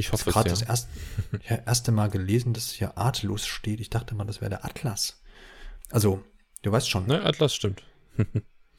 [0.00, 0.54] Ich hoffe es gerade ja.
[0.54, 0.88] das erste,
[1.48, 3.80] ja, erste Mal gelesen, dass hier Atlus steht.
[3.80, 5.20] Ich dachte mal, das wäre der Atlas.
[5.90, 6.24] Also,
[6.62, 7.06] du weißt schon.
[7.06, 7.82] Ne, Atlas stimmt.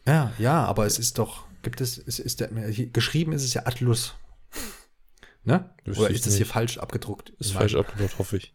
[0.06, 3.66] ja, ja, aber es ist doch, gibt es, es ist der, geschrieben ist es ja
[3.66, 4.16] Atlus.
[5.44, 5.74] Ne?
[5.88, 7.32] Oder ist das hier falsch abgedruckt?
[7.40, 8.54] Ist falsch abgedruckt, hoffe ich.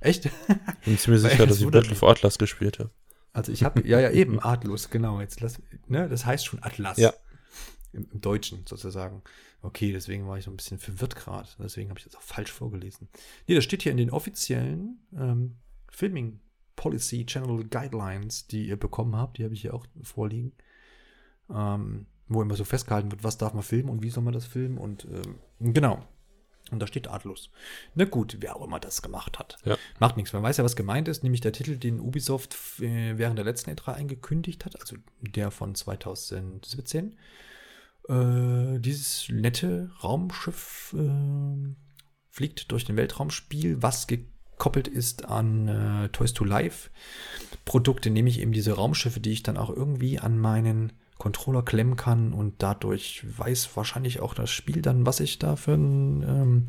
[0.00, 0.28] Echt?
[0.84, 2.90] Bin ziemlich sicher, dass ich Battle for Atlas gespielt habe.
[3.32, 5.20] Also ich habe, ja, ja, eben, Atlus, genau.
[5.20, 6.98] Jetzt lass, ne, das heißt schon Atlas.
[6.98, 7.12] Ja.
[7.92, 9.22] Im, Im Deutschen sozusagen.
[9.64, 11.48] Okay, deswegen war ich so ein bisschen verwirrt gerade.
[11.58, 13.08] Deswegen habe ich das auch falsch vorgelesen.
[13.46, 15.56] Nee, das steht hier in den offiziellen ähm,
[15.88, 16.38] Filming
[16.76, 19.38] Policy Channel Guidelines, die ihr bekommen habt.
[19.38, 20.52] Die habe ich hier auch vorliegen.
[21.50, 24.44] Ähm, wo immer so festgehalten wird, was darf man filmen und wie soll man das
[24.44, 24.76] filmen.
[24.76, 26.04] Und ähm, genau.
[26.70, 27.50] Und da steht Atlus.
[27.94, 29.56] Na gut, wer auch immer das gemacht hat.
[29.64, 29.76] Ja.
[29.98, 30.32] Macht nichts.
[30.32, 33.70] Man weiß ja, was gemeint ist, nämlich der Titel, den Ubisoft äh, während der letzten
[33.70, 37.16] E3 angekündigt hat, also der von 2017
[38.08, 41.74] äh, dieses nette Raumschiff äh,
[42.30, 46.90] fliegt durch den Weltraumspiel, was gekoppelt ist an äh, Toys to Life
[47.64, 52.32] Produkte, nämlich eben diese Raumschiffe, die ich dann auch irgendwie an meinen Controller klemmen kann
[52.32, 56.66] und dadurch weiß wahrscheinlich auch das Spiel dann, was ich da für ein ähm,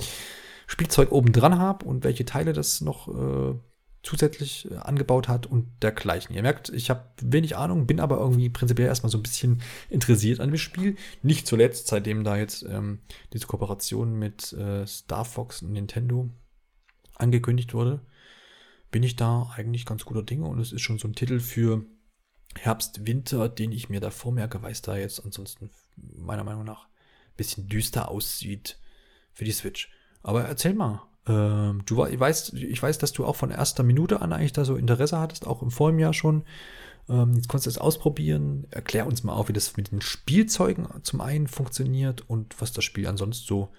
[0.68, 3.56] Spielzeug oben dran habe und welche Teile das noch äh,
[4.06, 6.36] zusätzlich äh, angebaut hat und dergleichen.
[6.36, 10.40] Ihr merkt, ich habe wenig Ahnung, bin aber irgendwie prinzipiell erstmal so ein bisschen interessiert
[10.40, 10.96] an dem Spiel.
[11.24, 13.00] Nicht zuletzt, seitdem da jetzt ähm,
[13.34, 16.30] diese Kooperation mit äh, Star Fox und Nintendo
[17.16, 18.06] angekündigt wurde,
[18.92, 21.84] bin ich da eigentlich ganz guter Dinge und es ist schon so ein Titel für
[22.58, 26.86] Herbst, Winter, den ich mir da vormerke, weil es da jetzt ansonsten meiner Meinung nach
[26.86, 28.78] ein bisschen düster aussieht
[29.34, 29.92] für die Switch.
[30.22, 34.22] Aber erzähl mal, ähm, du ich weiß, ich weiß, dass du auch von erster Minute
[34.22, 36.44] an eigentlich da so Interesse hattest, auch im vorigen Jahr schon.
[37.08, 38.68] Ähm, jetzt konntest du es ausprobieren.
[38.72, 42.84] Erklär uns mal auf, wie das mit den Spielzeugen zum einen funktioniert und was das
[42.84, 43.70] Spiel ansonsten so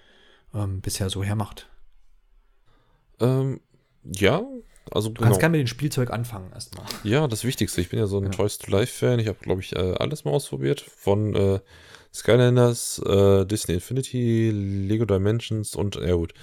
[0.53, 1.69] ähm, bisher so hermacht.
[3.19, 3.59] Ähm,
[4.03, 4.43] ja,
[4.91, 6.85] also Du kannst gerne mit dem Spielzeug anfangen erstmal.
[7.03, 7.81] Ja, das Wichtigste.
[7.81, 8.37] Ich bin ja so ein Genau.
[8.37, 9.19] Toys to Life-Fan.
[9.19, 10.81] Ich habe, glaube ich, äh, alles mal ausprobiert.
[10.81, 11.59] Von äh,
[12.13, 16.33] Skylanders, äh, Disney Infinity, Lego Dimensions und, ja gut,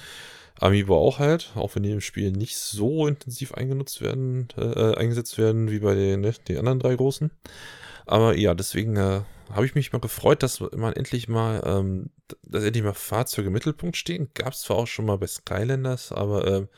[0.60, 1.52] Amiibo auch halt.
[1.54, 5.94] Auch wenn die im Spiel nicht so intensiv eingenutzt werden, äh, eingesetzt werden wie bei
[5.94, 7.30] den, ne, den anderen drei großen.
[8.06, 12.10] Aber ja, deswegen äh, habe ich mich mal gefreut, dass man endlich mal, ähm,
[12.42, 14.30] dass endlich mal Fahrzeuge im Mittelpunkt stehen.
[14.34, 16.68] Gab es zwar auch schon mal bei Skylanders, aber ähm,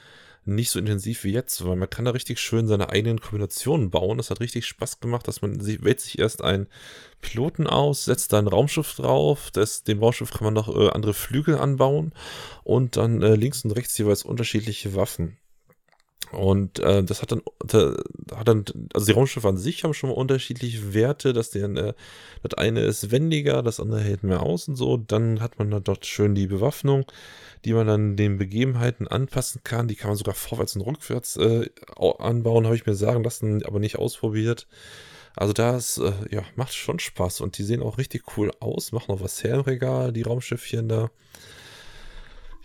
[0.47, 4.19] nicht so intensiv wie jetzt, weil man kann da richtig schön seine eigenen Kombinationen bauen.
[4.19, 6.69] Das hat richtig Spaß gemacht, dass man sich, wählt sich erst einen
[7.21, 11.15] Piloten aus, setzt da ein Raumschiff drauf, das, dem Raumschiff kann man noch äh, andere
[11.15, 12.13] Flügel anbauen
[12.65, 15.37] und dann äh, links und rechts jeweils unterschiedliche Waffen.
[16.33, 17.95] Und äh, das hat dann, da,
[18.35, 21.95] hat dann, also die Raumschiffe an sich haben schon mal unterschiedliche Werte, dass der, äh,
[22.43, 24.97] das eine ist wendiger, das andere hält mehr aus und so.
[24.97, 27.05] Dann hat man da dort schön die Bewaffnung,
[27.65, 29.89] die man dann den Begebenheiten anpassen kann.
[29.89, 33.65] Die kann man sogar vorwärts und rückwärts äh, au- anbauen, habe ich mir sagen lassen,
[33.65, 34.67] aber nicht ausprobiert.
[35.37, 39.13] Also das, äh, ja, macht schon Spaß und die sehen auch richtig cool aus, machen
[39.13, 41.11] auch was her im Regal, die Raumschiffchen da.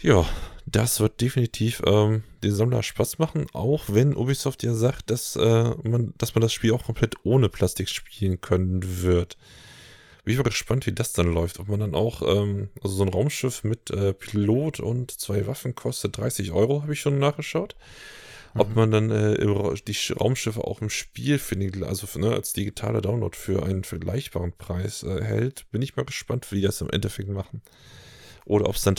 [0.01, 0.25] Ja,
[0.71, 5.73] das wird definitiv ähm, den Sammler Spaß machen, auch wenn Ubisoft ja sagt, dass, äh,
[5.83, 9.37] man, dass man das Spiel auch komplett ohne Plastik spielen können wird.
[10.23, 11.59] Bin ich mal gespannt, wie das dann läuft.
[11.59, 15.73] Ob man dann auch, ähm, also so ein Raumschiff mit äh, Pilot und zwei Waffen
[15.73, 17.75] kostet 30 Euro, habe ich schon nachgeschaut.
[18.53, 18.75] Ob Mhm.
[18.75, 19.53] man dann äh, im
[19.87, 23.83] die Sch- Raumschiffe auch im Spiel findet, also für, ne, als digitaler Download für einen
[23.83, 27.61] vergleichbaren Preis äh, hält, bin ich mal gespannt, wie die das im Endeffekt machen.
[28.45, 28.95] Oder ob es dann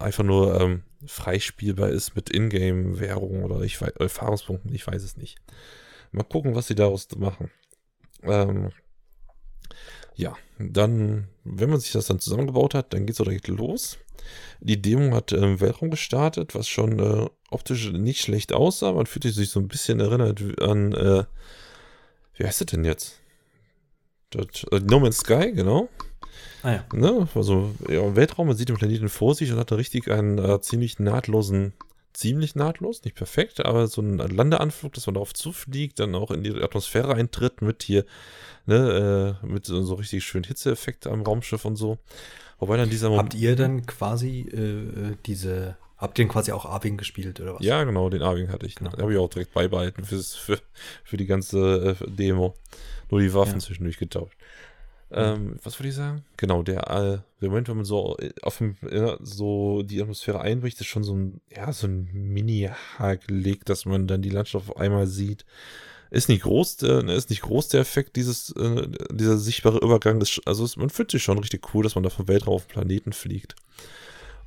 [0.00, 5.38] einfach nur ähm, freispielbar ist mit Ingame-Währung oder ich weiß, Erfahrungspunkten, ich weiß es nicht.
[6.12, 7.50] Mal gucken, was sie daraus machen.
[8.22, 8.70] Ähm,
[10.14, 13.98] ja, dann, wenn man sich das dann zusammengebaut hat, dann geht's auch direkt los.
[14.60, 18.92] Die Demo hat äh, im Weltraum gestartet, was schon äh, optisch nicht schlecht aussah.
[18.92, 21.24] Man fühlte sich so ein bisschen erinnert an, äh,
[22.34, 23.20] wie heißt das denn jetzt?
[24.30, 25.88] Das, äh, no Man's Sky, genau.
[26.62, 26.84] Ah ja.
[26.92, 27.28] Ne?
[27.34, 30.38] Also ja, im Weltraum, man sieht den Planeten vor sich und hat da richtig einen
[30.38, 31.72] äh, ziemlich nahtlosen,
[32.12, 36.42] ziemlich nahtlos, nicht perfekt, aber so einen Landeanflug, dass man darauf zufliegt, dann auch in
[36.42, 38.04] die Atmosphäre eintritt mit hier,
[38.64, 41.98] ne, äh, mit so, so richtig schönen Hitzeeffekt am Raumschiff und so.
[42.58, 44.56] Wobei dann dieser Habt ihr dann quasi äh,
[45.10, 47.62] äh, diese, habt ihr denn quasi auch Arwing gespielt oder was?
[47.62, 48.76] Ja, genau, den Arwing hatte ich.
[48.76, 48.90] Genau.
[48.90, 50.58] Den habe ich auch direkt beibehalten fürs, für,
[51.04, 52.54] für die ganze äh, Demo.
[53.10, 53.58] Nur die Waffen Ja.
[53.60, 54.36] zwischendurch getauscht.
[55.10, 56.24] Ähm, was wollte ich sagen?
[56.36, 60.40] Genau, der, äh, der Moment, wenn man so äh, auf dem, ja, so die Atmosphäre
[60.40, 64.76] einbricht, ist schon so ein, ja, so ein Mini-Haargeleg, dass man dann die Landschaft auf
[64.76, 65.44] einmal sieht.
[66.10, 70.20] Ist nicht groß, äh, ist nicht groß der Effekt, dieses, äh, dieser sichtbare Übergang.
[70.20, 72.66] Ist, also es, man fühlt sich schon richtig cool, dass man da vom Weltraum auf
[72.66, 73.54] den Planeten fliegt.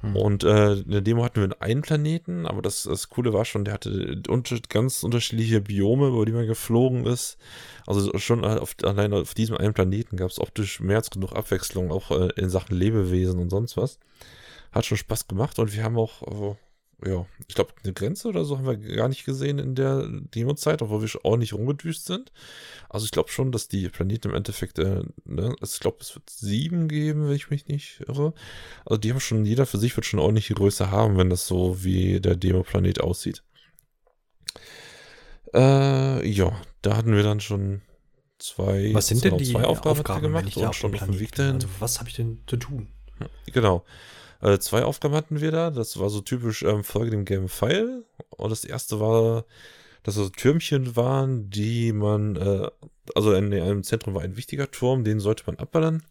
[0.01, 0.15] Hm.
[0.15, 3.65] Und äh, in der Demo hatten wir einen Planeten, aber das, das Coole war schon,
[3.65, 7.37] der hatte unter, ganz unterschiedliche Biome, über die man geflogen ist.
[7.85, 11.91] Also schon auf, allein auf diesem einen Planeten gab es optisch mehr als genug Abwechslung,
[11.91, 13.99] auch äh, in Sachen Lebewesen und sonst was.
[14.71, 16.55] Hat schon Spaß gemacht und wir haben auch, äh,
[17.05, 20.81] ja, ich glaube, eine Grenze oder so haben wir gar nicht gesehen in der Demo-Zeit,
[20.81, 22.31] obwohl wir schon ordentlich rumgedüst sind.
[22.89, 26.15] Also ich glaube schon, dass die Planeten im Endeffekt, äh, ne, also ich glaube, es
[26.15, 28.33] wird sieben geben, wenn ich mich nicht irre.
[28.85, 31.83] Also die haben schon, jeder für sich wird schon ordentliche Größe haben, wenn das so
[31.83, 33.43] wie der Demo-Planet aussieht.
[35.53, 37.81] Äh, ja, da hatten wir dann schon
[38.39, 41.55] zwei, Was sind denn die zwei Aufgaben, Aufgaben, gemacht und schon auf dem Weg dahin.
[41.55, 42.87] Also was habe ich denn zu tun?
[43.51, 43.83] Genau.
[44.41, 45.69] Äh, zwei Aufgaben hatten wir da.
[45.69, 48.05] Das war so typisch ähm, Folge dem Game File.
[48.29, 49.45] Und das erste war,
[50.03, 52.69] dass so Türmchen waren, die man, äh,
[53.15, 56.03] also in einem Zentrum war ein wichtiger Turm, den sollte man abballern.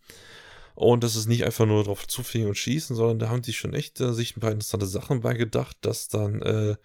[0.74, 3.74] Und das ist nicht einfach nur drauf zufliegen und schießen, sondern da haben die schon
[3.74, 6.76] echt äh, sich ein paar interessante Sachen beigedacht, dass dann äh,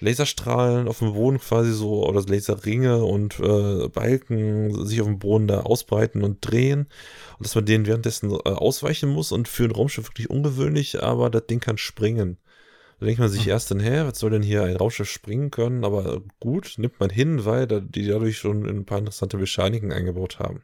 [0.00, 5.46] Laserstrahlen auf dem Boden quasi so, oder Laserringe und äh, Balken sich auf dem Boden
[5.46, 6.86] da ausbreiten und drehen.
[7.38, 11.30] Und dass man denen währenddessen äh, ausweichen muss und für ein Raumschiff wirklich ungewöhnlich, aber
[11.30, 12.38] das Ding kann springen.
[12.98, 13.50] Da denkt man sich Hm.
[13.50, 15.84] erst dann, hä, was soll denn hier ein Raumschiff springen können?
[15.84, 20.38] Aber gut, nimmt man hin, weil da, die dadurch schon ein paar interessante Mechaniken eingebaut
[20.38, 20.62] haben.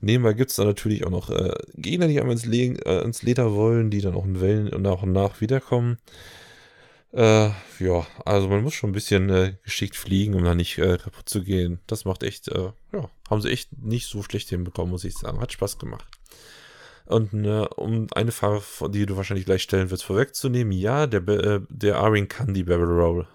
[0.00, 3.22] Nebenbei gibt es dann natürlich auch noch äh, Gegner, die einmal ins, Le äh, ins
[3.22, 5.98] Leder wollen, die dann auch in Wellen nach und nach wiederkommen.
[7.14, 10.98] Äh, ja, also man muss schon ein bisschen äh, geschickt fliegen, um da nicht äh,
[10.98, 11.78] kaputt zu gehen.
[11.86, 15.40] Das macht echt, äh, ja, haben sie echt nicht so schlecht hinbekommen, muss ich sagen.
[15.40, 16.06] Hat Spaß gemacht.
[17.06, 21.62] Und äh, um eine Frage, die du wahrscheinlich gleich stellen wirst, vorwegzunehmen, ja, der, Be-
[21.62, 23.28] äh, der Arin kann die Barrel Roll.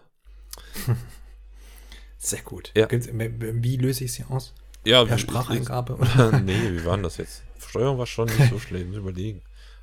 [2.18, 2.72] Sehr gut.
[2.76, 2.88] Ja.
[2.92, 4.54] Wie löse ich sie aus?
[4.86, 5.96] Ja, Per Spracheingabe?
[5.96, 6.40] Oder?
[6.44, 7.44] nee, wie war denn das jetzt?
[7.60, 9.42] Steuerung war schon nicht so schlecht, muss ich überlegen.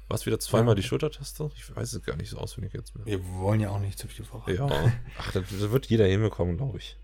[0.09, 0.77] Was wieder zweimal Ja.
[0.77, 1.51] die Schultertaste?
[1.57, 3.07] Ich weiß es gar nicht so auswendig jetzt mehr.
[3.07, 4.55] Wir wollen ja auch nicht zu viel verraten.
[4.55, 4.69] Ja.
[5.19, 6.97] Ach, da, da wird jeder hinbekommen, glaube ich.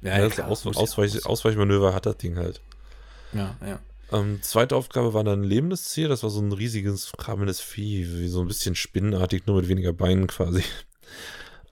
[0.00, 1.30] ja, Ja, klar, Aus, ja Ausweich, auch.
[1.30, 2.60] Ausweichmanöver hat das Ding halt.
[3.32, 3.78] Ja, ja.
[4.10, 6.08] Ähm, zweite Aufgabe war dann ein lebendes Ziel.
[6.08, 9.92] Das war so ein riesiges, krabbendes Vieh, wie so ein bisschen spinnenartig, nur mit weniger
[9.92, 10.62] Beinen quasi.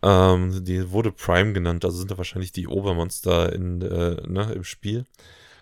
[0.03, 4.64] Ähm, die wurde Prime genannt, also sind da wahrscheinlich die Obermonster in, äh, ne, im
[4.64, 5.05] Spiel.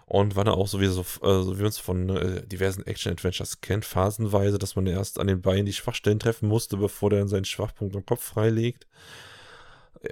[0.09, 3.61] Und war dann auch so wie, so, so wie man es von äh, diversen Action-Adventures
[3.61, 7.29] kennt, phasenweise, dass man erst an den Beinen die Schwachstellen treffen musste, bevor der dann
[7.29, 8.87] seinen Schwachpunkt am Kopf freilegt.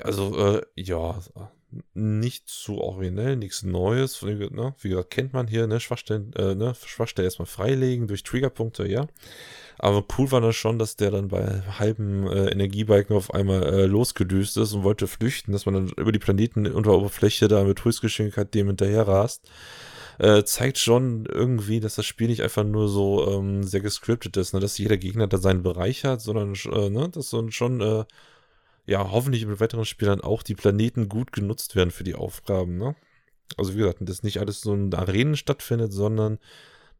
[0.02, 1.18] Also, äh, ja,
[1.94, 4.20] nicht zu originell, nichts Neues.
[4.22, 4.74] Ne?
[4.80, 5.80] Wie gesagt, kennt man hier, ne?
[5.80, 6.74] Schwachstellen, äh, ne?
[6.84, 9.06] Schwachstellen erstmal freilegen durch Triggerpunkte, ja.
[9.78, 13.86] Aber cool war das schon, dass der dann bei halben äh, Energiebalken auf einmal äh,
[13.86, 17.64] losgedüst ist und wollte flüchten, dass man dann über die Planeten unter der Oberfläche da
[17.64, 19.50] mit Höchstgeschwindigkeit dem hinterher rast.
[20.18, 24.54] Äh, zeigt schon irgendwie, dass das Spiel nicht einfach nur so ähm, sehr gescriptet ist,
[24.54, 24.60] ne?
[24.60, 27.10] dass jeder Gegner da seinen Bereich hat, sondern äh, ne?
[27.10, 28.04] dass so schon äh,
[28.86, 32.94] ja, hoffentlich mit weiteren Spielern auch die Planeten gut genutzt werden für die Aufgaben, ne?
[33.56, 36.38] Also wie gesagt, dass nicht alles so in Arenen stattfindet, sondern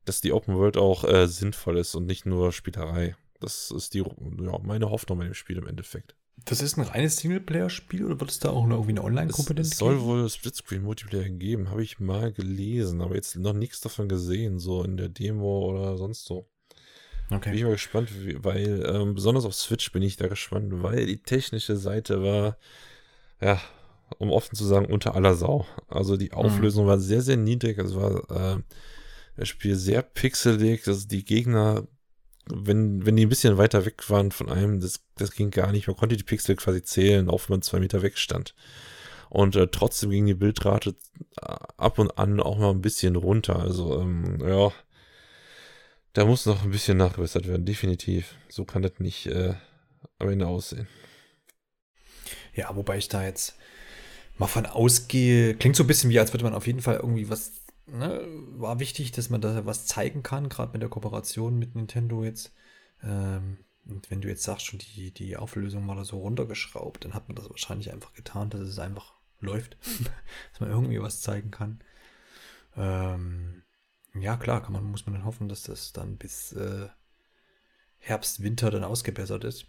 [0.06, 3.16] dass die Open World auch äh, sinnvoll ist und nicht nur Spielerei.
[3.40, 6.14] Das ist die, ja, meine Hoffnung bei dem Spiel im Endeffekt.
[6.44, 9.62] Das ist ein reines Singleplayer-Spiel oder wird es da auch noch irgendwie eine Es, Online-Komponente
[9.70, 10.06] es soll geben?
[10.06, 14.96] wohl Splitscreen-Multiplayer geben, habe ich mal gelesen, aber jetzt noch nichts davon gesehen, so in
[14.96, 16.46] der Demo oder sonst so.
[17.28, 17.54] Bin Okay.
[17.56, 18.10] ich mal gespannt,
[18.44, 22.56] weil ähm, besonders auf Switch bin ich da gespannt, weil die technische Seite war,
[23.40, 23.60] ja,
[24.18, 25.66] um offen zu sagen, unter aller Sau.
[25.88, 27.78] Also die Auflösung war sehr, sehr niedrig.
[27.78, 28.62] Es war äh,
[29.36, 31.86] das Spiel sehr pixelig, dass die Gegner,
[32.46, 35.86] wenn, wenn die ein bisschen weiter weg waren von einem, das, das ging gar nicht.
[35.86, 38.54] Man konnte die Pixel quasi zählen, auch wenn man zwei Meter weg stand.
[39.28, 40.94] Und äh, trotzdem ging die Bildrate
[41.40, 43.58] äh, ab und an auch mal ein bisschen runter.
[43.58, 44.72] Also, ähm, ja,
[46.12, 48.36] da muss noch ein bisschen nachgebessert werden, definitiv.
[48.48, 49.54] So kann das nicht äh,
[50.18, 50.88] am Ende aussehen.
[52.54, 53.56] Ja, wobei ich da jetzt
[54.38, 57.28] mal von ausgehe, klingt so ein bisschen wie, als würde man auf jeden Fall irgendwie
[57.28, 57.52] was,
[57.86, 58.20] ne,
[58.58, 62.52] war wichtig, dass man da was zeigen kann, gerade mit der Kooperation mit Nintendo jetzt.
[63.02, 67.14] Ähm, und wenn du jetzt sagst, schon die, die Auflösung war da so runtergeschraubt, dann
[67.14, 69.76] hat man das wahrscheinlich einfach getan, dass es einfach läuft,
[70.52, 71.80] dass man irgendwie was zeigen kann.
[72.76, 73.62] Ähm,
[74.14, 76.88] ja, klar, kann man, muss man dann hoffen, dass das dann bis äh,
[77.98, 79.66] Herbst, Winter dann ausgebessert ist.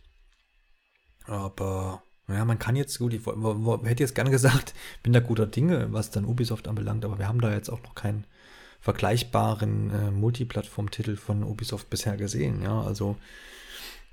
[1.26, 4.74] Aber naja, man kann jetzt gut, ich hätte jetzt gerne gesagt,
[5.04, 7.96] bin da guter Dinge, was dann Ubisoft anbelangt, aber wir haben da jetzt auch noch
[7.96, 8.26] keinen
[8.82, 12.62] vergleichbaren äh, Multiplattform-Titel von Ubisoft bisher gesehen.
[12.62, 13.18] Ja, also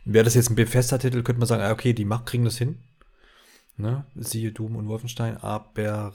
[0.05, 2.79] wäre das jetzt ein Bethesda-Titel, könnte man sagen, ah, okay, die macht, kriegen das hin.
[3.77, 4.05] Ne?
[4.15, 6.13] Siehe Doom und Wolfenstein, aber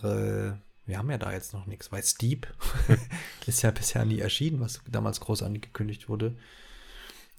[0.56, 2.47] äh, wir haben ja da jetzt noch nichts, weil Steep
[3.45, 6.36] ist ja bisher nie erschienen, was damals groß angekündigt wurde.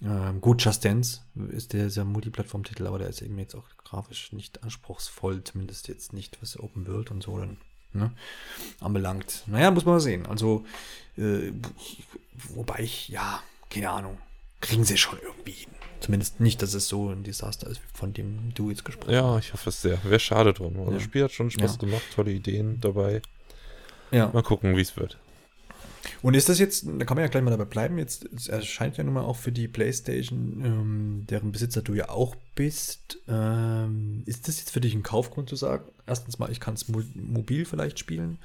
[0.03, 1.21] Ähm, gut, Just Dance
[1.51, 6.13] ist der, dieser Multiplattform-Titel, aber der ist eben jetzt auch grafisch nicht anspruchsvoll, zumindest jetzt
[6.13, 7.57] nicht, was Open World und so dann
[7.93, 8.11] ne,
[8.79, 9.43] anbelangt.
[9.45, 10.25] Naja, muss man mal sehen.
[10.25, 10.65] Also,
[11.17, 11.51] äh,
[12.55, 14.17] wobei ich, ja, keine Ahnung,
[14.59, 15.69] kriegen sie schon irgendwie hin.
[15.99, 19.53] Zumindest nicht, dass es so ein Desaster ist, von dem du jetzt gesprochen Ja, ich
[19.53, 20.03] hoffe es sehr.
[20.03, 20.75] Wäre schade drum.
[20.79, 20.95] Also Ja.
[20.97, 21.77] das Spiel hat schon Spaß Ja.
[21.77, 23.21] gemacht, tolle Ideen dabei.
[24.09, 24.29] Ja.
[24.33, 25.19] Mal gucken, wie es wird.
[26.21, 29.03] Und ist das jetzt, da kann man ja gleich mal dabei bleiben, jetzt erscheint ja
[29.03, 33.17] nun mal auch für die PlayStation, ähm, deren Besitzer du ja auch bist.
[33.27, 35.85] Ähm, ist das jetzt für dich ein Kaufgrund zu sagen?
[36.05, 38.37] Erstens mal, ich kann es mo mobil vielleicht spielen.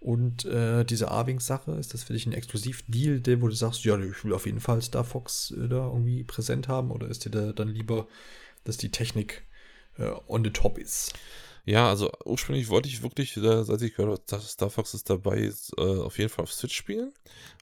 [0.00, 4.22] Und äh, diese Arwing-Sache, ist das für dich ein Exklusivdeal, wo du sagst, ja, ich
[4.22, 6.90] will auf jeden Fall Star Fox äh, da irgendwie präsent haben?
[6.90, 8.06] Oder ist dir da dann lieber,
[8.64, 9.44] dass die Technik
[9.96, 11.14] äh, on the top ist?
[11.66, 15.08] Ja, also ursprünglich wollte ich wirklich, äh, als ich gehört habe, dass Star Fox ist
[15.08, 17.12] dabei, ist, äh, auf jeden Fall auf Switch spielen.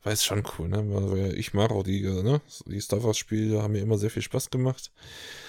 [0.03, 0.83] Weil es schon cool, ne?
[0.85, 2.41] Weil ich mag auch die, äh, ne?
[2.67, 4.91] Die Star Fox-Spiele haben mir immer sehr viel Spaß gemacht.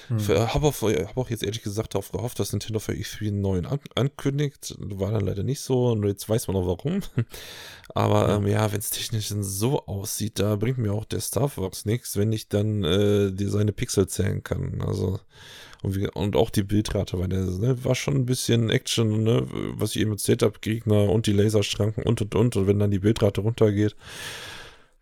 [0.10, 0.20] Hm.
[0.28, 3.66] Habe auch, hab auch jetzt ehrlich gesagt darauf gehofft, dass Nintendo für E3 einen neuen
[3.66, 4.76] an ankündigt.
[4.78, 7.02] War dann leider nicht so und jetzt weiß man auch warum.
[7.96, 8.36] Aber Ja.
[8.36, 12.18] ähm, ja, wenn es technisch so aussieht, da bringt mir auch der Star Fox nichts,
[12.18, 14.82] wenn ich dann äh, die, seine Pixel zählen kann.
[14.82, 15.20] Also
[15.84, 19.46] und, wie, und auch die Bildrate, weil der ne, war schon ein bisschen Action, ne,
[19.76, 22.56] was ich eben erzählt habe, Gegner und die Laserschranken und und und.
[22.56, 23.96] Und wenn dann die Bildrate runtergeht,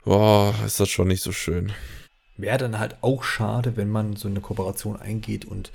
[0.04, 1.72] boah, ist das schon nicht so schön.
[2.36, 5.72] Wäre dann halt auch schade, wenn man so eine Kooperation eingeht und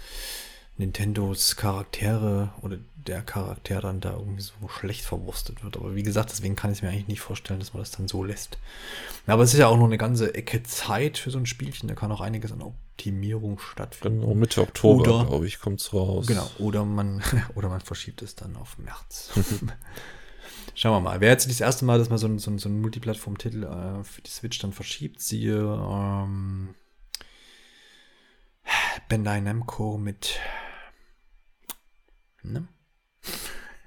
[0.77, 5.77] Nintendos Charaktere oder der Charakter dann da irgendwie so schlecht verwurstet wird.
[5.77, 8.25] Aber wie gesagt, deswegen kann ich mir eigentlich nicht vorstellen, dass man das dann so
[8.25, 8.59] lässt.
[9.29, 11.89] Aber es ist ja auch noch eine ganze Ecke Zeit für so ein Spielchen.
[11.89, 12.63] Da kann auch einiges an
[12.97, 14.23] Optimierung stattfinden.
[14.23, 16.27] Genau, Mitte Oktober, glaube ich, kommt's raus.
[16.27, 17.23] Genau, oder man,
[17.55, 19.33] oder man verschiebt es dann auf März.
[20.75, 21.21] Schauen wir mal.
[21.21, 23.65] Wäre jetzt nicht das erste Mal, dass man so einen so einen- so einen Multiplattform-Titel
[23.65, 25.21] äh, für die Switch dann verschiebt.
[25.21, 26.75] Siehe, ähm,
[29.11, 30.39] Bandai Namco mit.
[32.43, 32.67] Ne?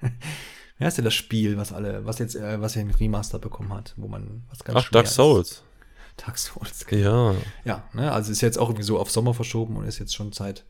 [0.78, 3.72] Wie heißt denn das Spiel, was alle, was jetzt, äh, was ja ein Remaster bekommen
[3.74, 5.62] hat, wo man was ganz Ach, Dark Souls.
[6.24, 6.86] Dark Souls.
[6.90, 7.34] Ja.
[7.64, 10.32] Ja, ne, also ist jetzt auch irgendwie so auf Sommer verschoben und ist jetzt schon
[10.32, 10.64] seit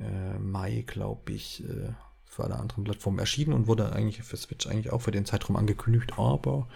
[0.00, 1.92] äh, Mai, glaube ich, äh,
[2.24, 5.56] für alle anderen Plattformen erschienen und wurde eigentlich für Switch eigentlich auch für den Zeitraum
[5.56, 6.68] angekündigt, aber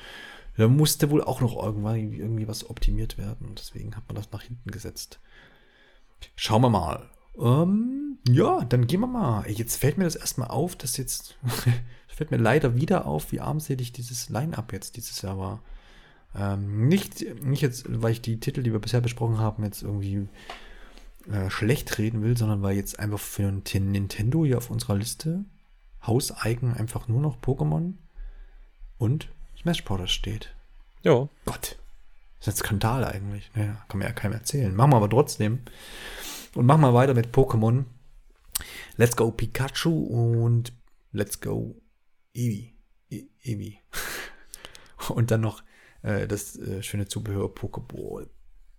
[0.56, 3.54] da musste wohl auch noch irgendwann irgendwie was optimiert werden.
[3.56, 5.20] Deswegen hat man das nach hinten gesetzt.
[6.34, 7.10] Schauen wir mal.
[7.38, 9.48] Ähm, ja, dann gehen wir mal.
[9.50, 11.36] Jetzt fällt mir das erstmal auf, dass jetzt
[12.08, 15.62] fällt mir leider wieder auf, wie armselig dieses Line-Up jetzt dieses Jahr war.
[16.36, 20.28] Ähm, nicht, nicht jetzt, weil ich die Titel, die wir bisher besprochen haben, jetzt irgendwie
[21.30, 25.44] äh, schlecht reden will, sondern weil jetzt einfach für Nintendo hier auf unserer Liste
[26.06, 27.94] hauseigen einfach nur noch Pokémon
[28.98, 29.28] und
[29.60, 30.10] Smash Bros.
[30.10, 30.54] steht.
[31.02, 31.28] Ja.
[31.44, 31.78] Gott.
[32.38, 33.50] Das ist ein Skandal eigentlich.
[33.54, 34.74] Naja, kann mir ja keinem erzählen.
[34.74, 35.60] Machen wir aber trotzdem.
[36.54, 37.84] Und machen wir weiter mit Pokémon.
[38.96, 40.72] Let's go Pikachu und
[41.12, 41.80] Let's go
[42.34, 42.74] Eevee.
[43.10, 43.78] E Eevee.
[45.08, 45.62] Und dann noch
[46.06, 48.28] äh, das äh, schöne Zubehör Pokéball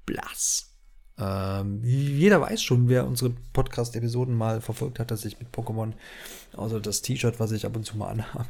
[0.06, 0.74] Plus.
[1.20, 5.94] Ähm, jeder weiß schon, wer unsere Podcast-Episoden mal verfolgt hat, dass ich mit Pokémon,
[6.56, 8.50] also das T-Shirt, was ich ab und zu mal anhabe,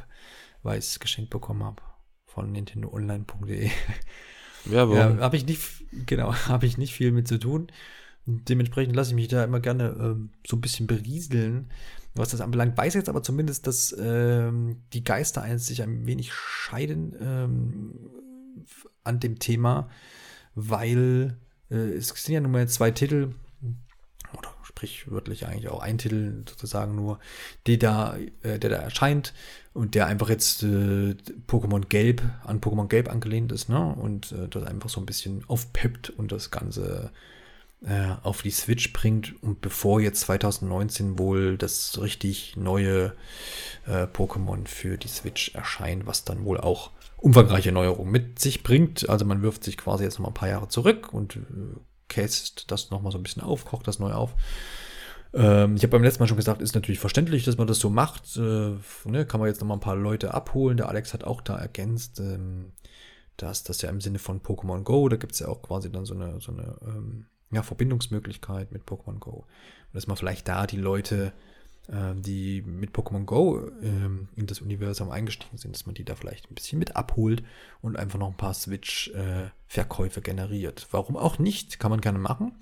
[0.62, 1.82] weiß geschenkt bekommen habe
[2.26, 3.70] von nintendoonline.de.
[4.64, 4.96] Werbung.
[4.96, 5.62] Ja, habe ich nicht,
[6.06, 7.72] genau, habe ich nicht viel mit zu tun.
[8.26, 11.70] Dementsprechend lasse ich mich da immer gerne ähm, so ein bisschen berieseln,
[12.14, 12.76] was das anbelangt.
[12.76, 17.94] Weiß jetzt aber zumindest, dass ähm, die Geister eins sich ein wenig scheiden ähm,
[19.04, 19.88] an dem Thema,
[20.54, 21.36] weil
[21.70, 23.34] äh, es sind ja nun mal zwei Titel,
[24.36, 27.18] oder sprichwörtlich eigentlich auch ein Titel sozusagen nur,
[27.66, 29.32] die da, äh, der da erscheint
[29.72, 33.94] und der einfach jetzt äh, Pokémon Gelb an Pokémon Gelb angelehnt ist, ne?
[33.94, 37.10] Und äh, das einfach so ein bisschen aufpeppt und das Ganze
[37.84, 43.14] äh, auf die Switch bringt und bevor jetzt 2019 wohl das richtig neue
[43.86, 49.08] äh, Pokémon für die Switch erscheint, was dann wohl auch umfangreiche Neuerungen mit sich bringt.
[49.08, 51.40] Also man wirft sich quasi jetzt noch mal ein paar Jahre zurück und äh,
[52.08, 54.34] castet das noch mal so ein bisschen auf, kocht das neu auf.
[55.34, 57.90] Ähm, ich habe beim letzten Mal schon gesagt, ist natürlich verständlich, dass man das so
[57.90, 58.36] macht.
[58.36, 60.76] Äh, ne, kann man jetzt noch mal ein paar Leute abholen.
[60.76, 62.72] Der Alex hat auch da ergänzt, ähm,
[63.36, 66.04] dass das ja im Sinne von Pokémon Go, da gibt es ja auch quasi dann
[66.04, 69.30] so eine, so eine ähm, ja, Verbindungsmöglichkeit mit Pokémon Go.
[69.30, 71.32] Und dass man vielleicht da die Leute,
[71.90, 76.14] ähm, die mit Pokémon Go ähm, in das Universum eingestiegen sind, dass man die da
[76.14, 77.42] vielleicht ein bisschen mit abholt
[77.80, 80.86] und einfach noch ein paar Switch-Verkäufe generiert.
[80.90, 81.78] Warum auch nicht?
[81.78, 82.52] Kann man gerne machen.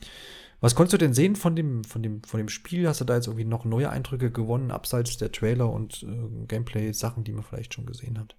[0.61, 2.89] Was konntest du denn sehen von dem, von dem, von dem Spiel?
[2.89, 7.25] Hast du da jetzt irgendwie noch neue Eindrücke gewonnen, abseits der Trailer und äh, Gameplay-Sachen,
[7.25, 8.37] die man vielleicht schon gesehen hat?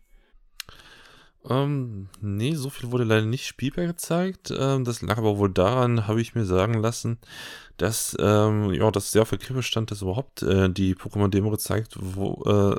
[1.50, 4.54] Ähm, nee, so viel wurde leider nicht spielbar gezeigt.
[4.58, 7.18] Ähm, das lag aber wohl daran, habe ich mir sagen lassen,
[7.78, 11.96] dass ähm, ja, das sehr auf der Kippe stand, dass überhaupt äh, die Pokémon-Demo gezeigt
[12.00, 12.76] wo, äh,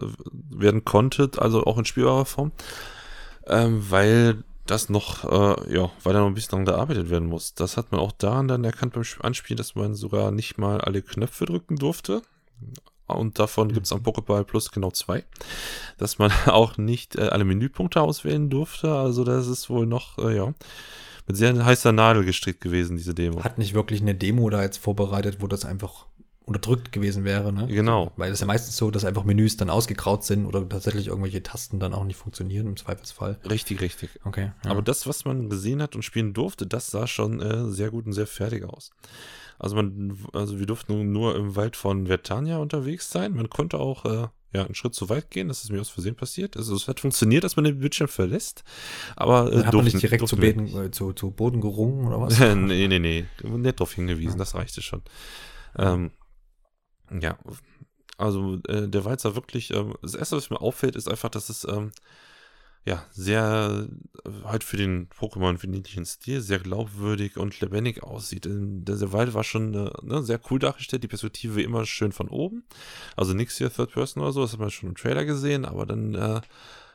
[0.51, 2.53] werden konnte, also auch in spielbarer Form,
[3.47, 7.55] ähm, weil das noch, äh, ja, weil da noch ein bisschen dran gearbeitet werden muss.
[7.55, 10.81] Das hat man auch daran dann erkannt beim Sp- Anspielen, dass man sogar nicht mal
[10.83, 12.21] alle Knöpfe drücken durfte.
[13.09, 15.25] Und davon gibt es am Pokéball Plus genau zwei.
[15.97, 18.93] Dass man auch nicht äh, alle Menüpunkte auswählen durfte.
[18.95, 20.55] Also das ist wohl noch, äh, ja,
[21.27, 23.45] mit sehr heißer Nadel gestrickt gewesen, diese Demo.
[23.45, 26.07] Hat nicht wirklich eine Demo da jetzt vorbereitet, wo das einfach
[26.49, 27.67] unterdrückt gewesen wäre, ne?
[27.67, 28.11] Genau.
[28.17, 31.79] Weil es ja meistens so, dass einfach Menüs dann ausgekraut sind oder tatsächlich irgendwelche Tasten
[31.79, 33.39] dann auch nicht funktionieren im Zweifelsfall.
[33.49, 34.19] Richtig, richtig.
[34.25, 34.53] Okay.
[34.65, 34.71] Ja.
[34.71, 38.07] Aber das, was man gesehen hat und spielen durfte, das sah schon äh, sehr gut
[38.07, 38.91] und sehr fertig aus.
[39.59, 43.35] Also man, also wir durften nur im Wald von Vertania unterwegs sein.
[43.35, 46.15] Man konnte auch äh, ja, einen Schritt zu weit gehen, das ist mir aus Versehen
[46.15, 46.57] passiert.
[46.57, 48.65] Also es hat funktioniert, dass man den Bildschirm verlässt.
[49.17, 52.39] Aber äh, hat man nicht direkt zu, Beten, äh, zu, zu Boden gerungen oder was?
[52.55, 53.27] nee, nee, nee.
[53.43, 55.03] Nett drauf hingewiesen, das reichte schon.
[55.77, 56.13] Ähm,
[57.21, 57.39] ja,
[58.17, 61.49] also äh, der Wald sah wirklich, ähm, das erste, was mir auffällt, ist einfach, dass
[61.49, 61.93] es ähm,
[62.89, 63.87] ja sehr
[64.25, 68.47] äh, halt für den Pokémon niedlichen Stil sehr glaubwürdig und lebendig aussieht.
[68.47, 72.13] Ähm, Der, Wald war schon äh, ne, sehr cool dargestellt, die Perspektive wie immer schön
[72.13, 72.65] von oben.
[73.17, 75.87] Also nichts hier Third Person oder so, das hat man schon im Trailer gesehen, aber
[75.87, 76.41] dann äh,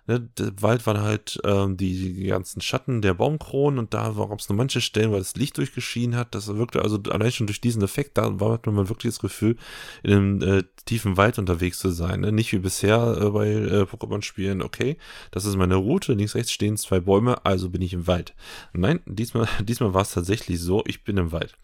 [0.06, 4.38] Ne, der Wald waren halt ähm, die, die ganzen Schatten der Baumkronen und da gab
[4.38, 6.36] es nur manche Stellen, weil das Licht durchgeschienen hat.
[6.36, 9.56] Das wirkte also allein schon durch diesen Effekt, da war man wirklich das Gefühl,
[10.04, 12.22] in einem äh, tiefen Wald unterwegs zu sein.
[12.22, 12.32] Ne?
[12.32, 14.98] Nicht wie bisher äh, bei äh, Pokémon-Spielen, okay,
[15.32, 18.34] das ist meine Route, links, rechts stehen zwei Bäume, also bin ich im Wald.
[18.74, 21.56] Nein, diesmal, diesmal war es tatsächlich so, ich bin im Wald.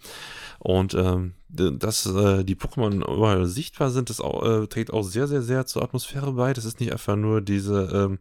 [0.59, 5.27] Und ähm, dass äh, die Pokémon überall sichtbar sind, das auch, äh, trägt auch sehr,
[5.27, 6.53] sehr, sehr zur Atmosphäre bei.
[6.53, 8.19] Das ist nicht einfach nur diese ähm,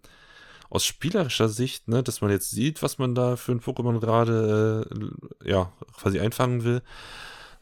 [0.70, 4.86] aus spielerischer Sicht, ne, dass man jetzt sieht, was man da für ein Pokémon gerade
[5.42, 6.82] äh, ja quasi einfangen will,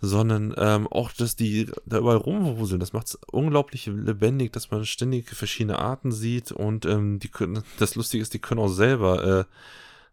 [0.00, 2.80] sondern ähm, auch, dass die da überall rumwuseln.
[2.80, 7.62] Das macht es unglaublich lebendig, dass man ständig verschiedene Arten sieht und ähm, die können,
[7.78, 9.44] das Lustige ist, die können auch selber äh,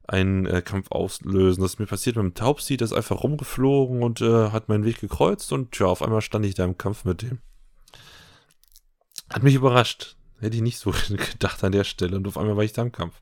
[0.07, 1.61] einen äh, Kampf auslösen.
[1.61, 4.85] Das ist mir passiert mit dem Taubsi, der ist einfach rumgeflogen und äh, hat meinen
[4.85, 7.39] Weg gekreuzt und ja, auf einmal stand ich da im Kampf mit dem.
[9.29, 10.15] Hat mich überrascht.
[10.39, 12.91] Hätte ich nicht so gedacht an der Stelle und auf einmal war ich da im
[12.91, 13.15] Kampf.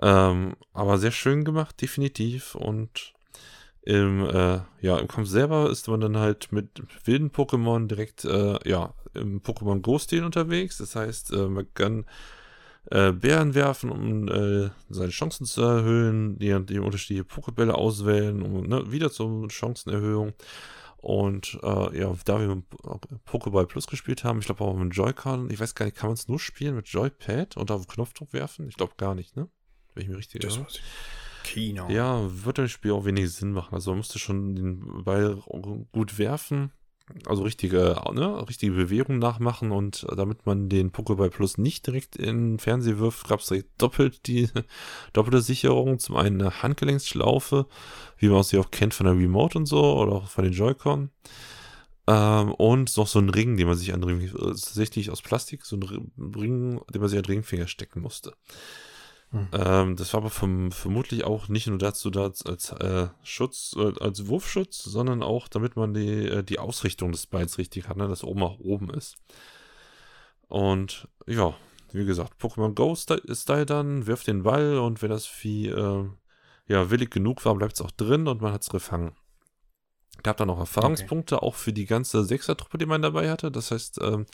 [0.00, 2.54] Ähm, aber sehr schön gemacht, definitiv.
[2.54, 3.14] Und
[3.88, 8.58] im, äh, ja, im Kampf selber ist man dann halt mit wilden Pokémon direkt, äh,
[8.68, 10.76] ja, im Pokémon Go-Stil unterwegs.
[10.76, 12.04] Das heißt, äh, man kann
[12.90, 18.66] äh, Bären werfen, um äh, seine Chancen zu erhöhen, die, die unterschiedliche Pokébälle auswählen, um
[18.66, 20.34] ne, wieder zur Chancenerhöhung.
[20.98, 22.62] Und äh, ja, da wir
[23.24, 26.14] Pokéball Plus gespielt haben, ich glaube auch mit Joy-Con, ich weiß gar nicht, kann man
[26.14, 28.68] es nur spielen mit Joypad und auf Knopfdruck werfen?
[28.68, 29.48] Ich glaube gar nicht, ne?
[29.94, 30.74] Wenn ich mir richtig Das erinnere.
[31.48, 31.88] Kino.
[31.88, 33.74] Ja, wird das Spiel auch wenig Sinn machen.
[33.74, 35.36] Also man müsste schon den Ball
[35.92, 36.72] gut werfen,
[37.24, 42.52] also richtige, ne, richtige Bewegung nachmachen und damit man den Pokéball Plus nicht direkt in
[42.52, 44.48] den Fernseher wirft, gab es doppelt die
[45.14, 45.98] doppelte Sicherung.
[45.98, 47.66] Zum einen eine Handgelenksschlaufe,
[48.18, 51.10] wie man sie auch kennt von der Remote und so oder auch von den Joy-Con.
[52.08, 55.22] Ähm, und noch so ein Ring, den man sich an den Ring, äh, tatsächlich aus
[55.22, 58.34] Plastik, so ein Ring, den man sich an den Ringfinger stecken musste.
[59.30, 59.48] Hm.
[59.52, 63.74] Ähm, das war aber vom, vermutlich auch nicht nur dazu da als, als äh, Schutz,
[63.76, 67.98] äh, als Wurfschutz, sondern auch, damit man die, äh, die Ausrichtung des Beins richtig hat,
[67.98, 69.16] ne, dass oben nach oben ist.
[70.48, 71.54] Und ja,
[71.92, 76.04] wie gesagt, Pokémon Go Sti- Style dann, wirft den Ball und wenn das Vieh äh,
[76.66, 79.14] ja, willig genug war, bleibt es auch drin und man hat es gefangen.
[80.22, 83.50] Gab dann auch Erfahrungspunkte, auch für die ganze Sechser-Truppe, die man dabei hatte.
[83.50, 84.26] Das heißt, ähm,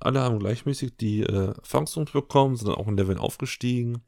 [0.00, 4.02] alle haben gleichmäßig die äh, Erfahrungspunkte bekommen, sind dann auch in Leveln aufgestiegen.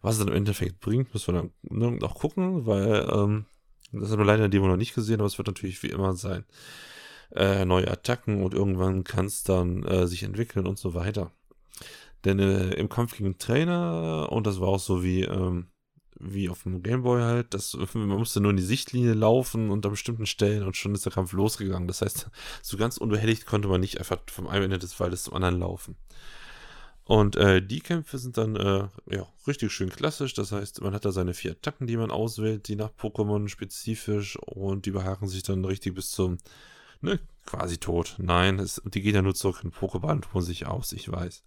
[0.00, 3.46] Was es dann im Endeffekt bringt, müssen wir dann ne, noch gucken, weil ähm,
[3.92, 6.14] das haben wir leider in Demo noch nicht gesehen, aber es wird natürlich wie immer
[6.14, 6.44] sein.
[7.34, 11.30] Äh, neue Attacken und irgendwann kann es dann äh, sich entwickeln und so weiter.
[12.24, 15.66] Denn äh, im Kampf gegen Trainer, und das war auch so wie, ähm,
[16.22, 20.26] wie auf dem Gameboy halt, das, man musste nur in die Sichtlinie laufen unter bestimmten
[20.26, 21.88] Stellen und schon ist der Kampf losgegangen.
[21.88, 22.30] Das heißt,
[22.62, 25.96] so ganz unbehelligt konnte man nicht einfach vom einen Ende des Waldes zum anderen laufen.
[27.04, 30.34] Und äh, die Kämpfe sind dann äh, ja, richtig schön klassisch.
[30.34, 34.36] Das heißt, man hat da seine vier Attacken, die man auswählt, die nach Pokémon spezifisch
[34.36, 36.38] und die behaken sich dann richtig bis zum,
[37.00, 38.14] ne, quasi tot.
[38.18, 41.42] Nein, es, die gehen ja nur zurück in Pokéball und ruhen sich aus, ich weiß.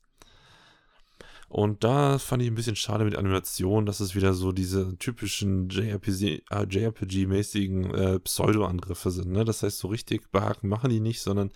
[1.48, 5.70] Und da fand ich ein bisschen schade mit Animation, dass es wieder so diese typischen
[5.70, 9.32] JRPG äh, JRPG-mäßigen äh, Pseudo-Angriffe sind.
[9.32, 9.46] Ne?
[9.46, 11.52] Das heißt, so richtig behaken machen die nicht, sondern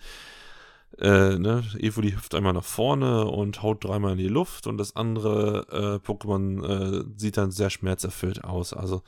[0.98, 4.96] äh, ne, Evoli hüpft einmal nach vorne und haut dreimal in die Luft und das
[4.96, 8.72] andere äh, Pokémon äh, sieht dann sehr schmerzerfüllt aus.
[8.72, 9.02] Also,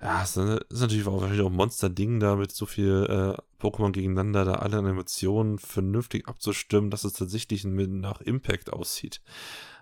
[0.00, 3.06] ja, es ist natürlich auch wahrscheinlich auch ein Monster-Ding da mit so viel
[3.38, 9.20] äh, Pokémon gegeneinander, da alle Animationen vernünftig abzustimmen, dass es tatsächlich nach Impact aussieht.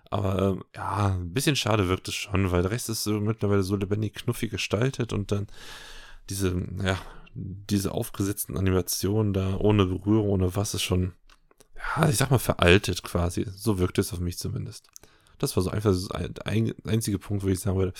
[0.09, 3.63] Aber ähm, ja, ein bisschen schade wirkt es schon, weil der Rest ist so mittlerweile
[3.63, 5.47] so lebendig knuffig gestaltet und dann
[6.29, 6.97] diese, ja,
[7.33, 11.13] diese aufgesetzten Animationen da ohne Berührung, ohne was ist schon,
[11.75, 13.45] ja, ich sag mal veraltet quasi.
[13.55, 14.87] So wirkt es auf mich zumindest.
[15.37, 17.93] Das war so einfach so ein, ein einzige Punkt, wo ich sagen würde,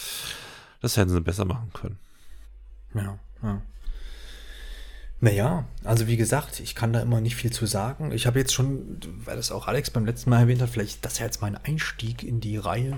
[0.81, 1.99] das hätten sie besser machen können.
[2.93, 3.61] Ja, ja.
[5.21, 8.11] Naja, also wie gesagt, ich kann da immer nicht viel zu sagen.
[8.13, 11.13] Ich habe jetzt schon, weil das auch Alex beim letzten Mal erwähnt hat, vielleicht das
[11.13, 12.91] ist ja jetzt mein Einstieg in die Reihe.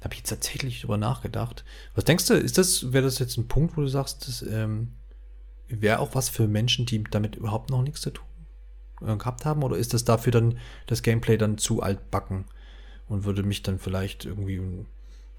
[0.00, 1.64] Da habe ich jetzt tatsächlich drüber nachgedacht.
[1.94, 4.92] Was denkst du, ist das, wäre das jetzt ein Punkt, wo du sagst, das ähm,
[5.68, 8.26] wäre auch was für Menschen, die damit überhaupt noch nichts zu tun
[9.02, 9.62] äh, gehabt haben?
[9.62, 12.46] Oder ist das dafür dann das Gameplay dann zu altbacken
[13.06, 14.60] und würde mich dann vielleicht irgendwie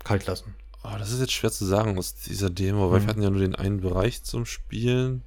[0.06, 0.56] kalt lassen?
[0.84, 3.04] Oh, das ist jetzt schwer zu sagen aus dieser Demo, weil Mhm.
[3.04, 5.24] wir hatten ja nur den einen Bereich zum Spielen.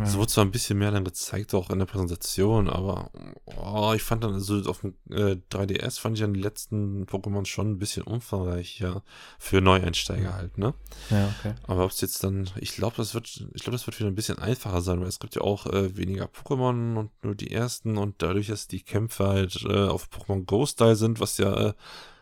[0.00, 0.18] Es Ja.
[0.18, 3.10] wurde zwar ein bisschen mehr dann gezeigt, auch in der Präsentation, aber
[3.46, 7.44] oh, ich fand dann, also auf dem äh, 3DS fand ich dann die letzten Pokémon
[7.46, 9.02] schon ein bisschen umfangreicher
[9.40, 10.72] für Neueinsteiger halt, ne?
[11.10, 11.54] Ja, okay.
[11.66, 14.14] Aber ob es jetzt dann, ich glaube, das wird, ich glaube, das wird wieder ein
[14.14, 17.98] bisschen einfacher sein, weil es gibt ja auch äh, weniger Pokémon und nur die ersten
[17.98, 21.72] und dadurch, dass die Kämpfe halt äh, auf Pokémon Go Style sind, was ja äh,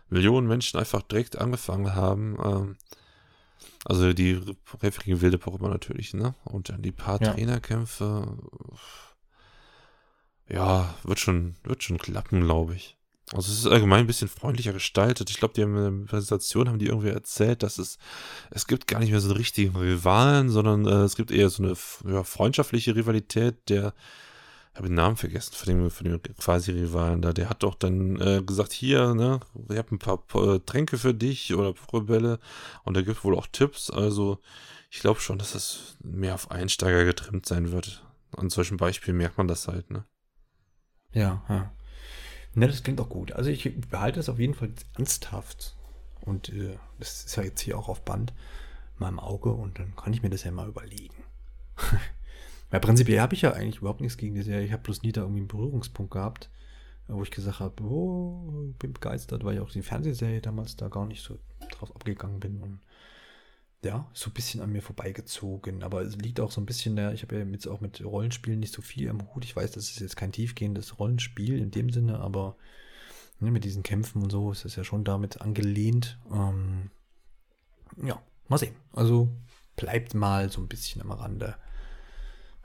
[0.09, 2.77] Millionen Menschen einfach direkt angefangen haben, ähm,
[3.89, 6.35] also die präferigen wilde Pokémon natürlich, ne?
[6.45, 7.33] Und dann die paar Ja.
[7.33, 8.37] Trainerkämpfe,
[10.49, 12.97] ja, wird schon, wird schon klappen, glaube ich.
[13.33, 15.31] Also es ist allgemein ein bisschen freundlicher gestaltet.
[15.31, 17.99] Ich glaube, die haben in der Präsentation haben die irgendwie erzählt, dass es
[18.51, 21.63] es gibt gar nicht mehr so einen richtigen Rivalen, sondern äh, es gibt eher so
[21.63, 21.75] eine
[22.09, 23.69] ja, freundschaftliche Rivalität.
[23.69, 23.95] Der
[24.77, 27.33] habe den Namen vergessen von dem, von dem quasi Rivalen da.
[27.33, 31.15] Der hat doch dann äh, gesagt, hier, ne, ich habe ein paar äh, Tränke für
[31.15, 32.39] dich oder Pokébälle
[32.85, 33.91] und da gibt wohl auch Tipps.
[33.91, 34.39] Also
[34.91, 38.05] Ich glaube schon, dass es mehr auf Einsteiger getrimmt sein wird.
[38.37, 40.05] An solchen Beispielen merkt man das halt, ne?
[41.13, 41.73] Ja, ja.
[42.55, 43.33] Ne, das klingt auch gut.
[43.33, 45.77] Also ich behalte es auf jeden Fall ernsthaft.
[46.21, 49.95] Und äh, das ist ja jetzt hier auch auf Band in meinem Auge und dann
[49.97, 51.25] kann ich mir das ja mal überlegen.
[52.77, 54.67] Weil prinzipiell habe ich ja eigentlich überhaupt nichts gegen die Serie.
[54.67, 56.51] Ich habe bloß nie da irgendwie einen Berührungspunkt gehabt,
[57.09, 61.07] wo ich gesagt habe, oh, bin begeistert, weil ich auch die Fernsehserie damals da gar
[61.07, 61.39] nicht so
[61.71, 62.61] drauf abgegangen bin.
[62.61, 62.81] Und
[63.83, 65.85] ja, so ein bisschen an mir vorbeigezogen.
[65.85, 68.61] Aber es liegt auch so ein bisschen da, ich habe ja jetzt auch mit Rollenspielen
[68.61, 69.47] nicht so viel am Hut.
[69.47, 72.57] Ich weiß, das ist jetzt kein tiefgehendes Rollenspiel in dem Sinne, aber
[73.41, 76.19] ne, mit diesen Kämpfen und so ist es ja schon damit angelehnt.
[76.31, 76.91] Ähm,
[78.03, 78.77] ja, mal sehen.
[78.93, 79.31] Also
[79.77, 81.57] bleibt mal so ein bisschen am Rande.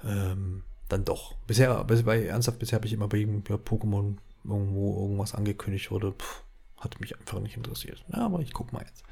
[0.05, 1.35] Ähm, dann doch.
[1.47, 6.11] Bisher, bei ernsthaft, bisher habe ich immer bei jedem Pokémon irgendwo irgendwas angekündigt wurde.
[6.11, 6.43] Pff,
[6.77, 8.03] hat mich einfach nicht interessiert.
[8.13, 9.03] Ja, aber ich guck mal jetzt.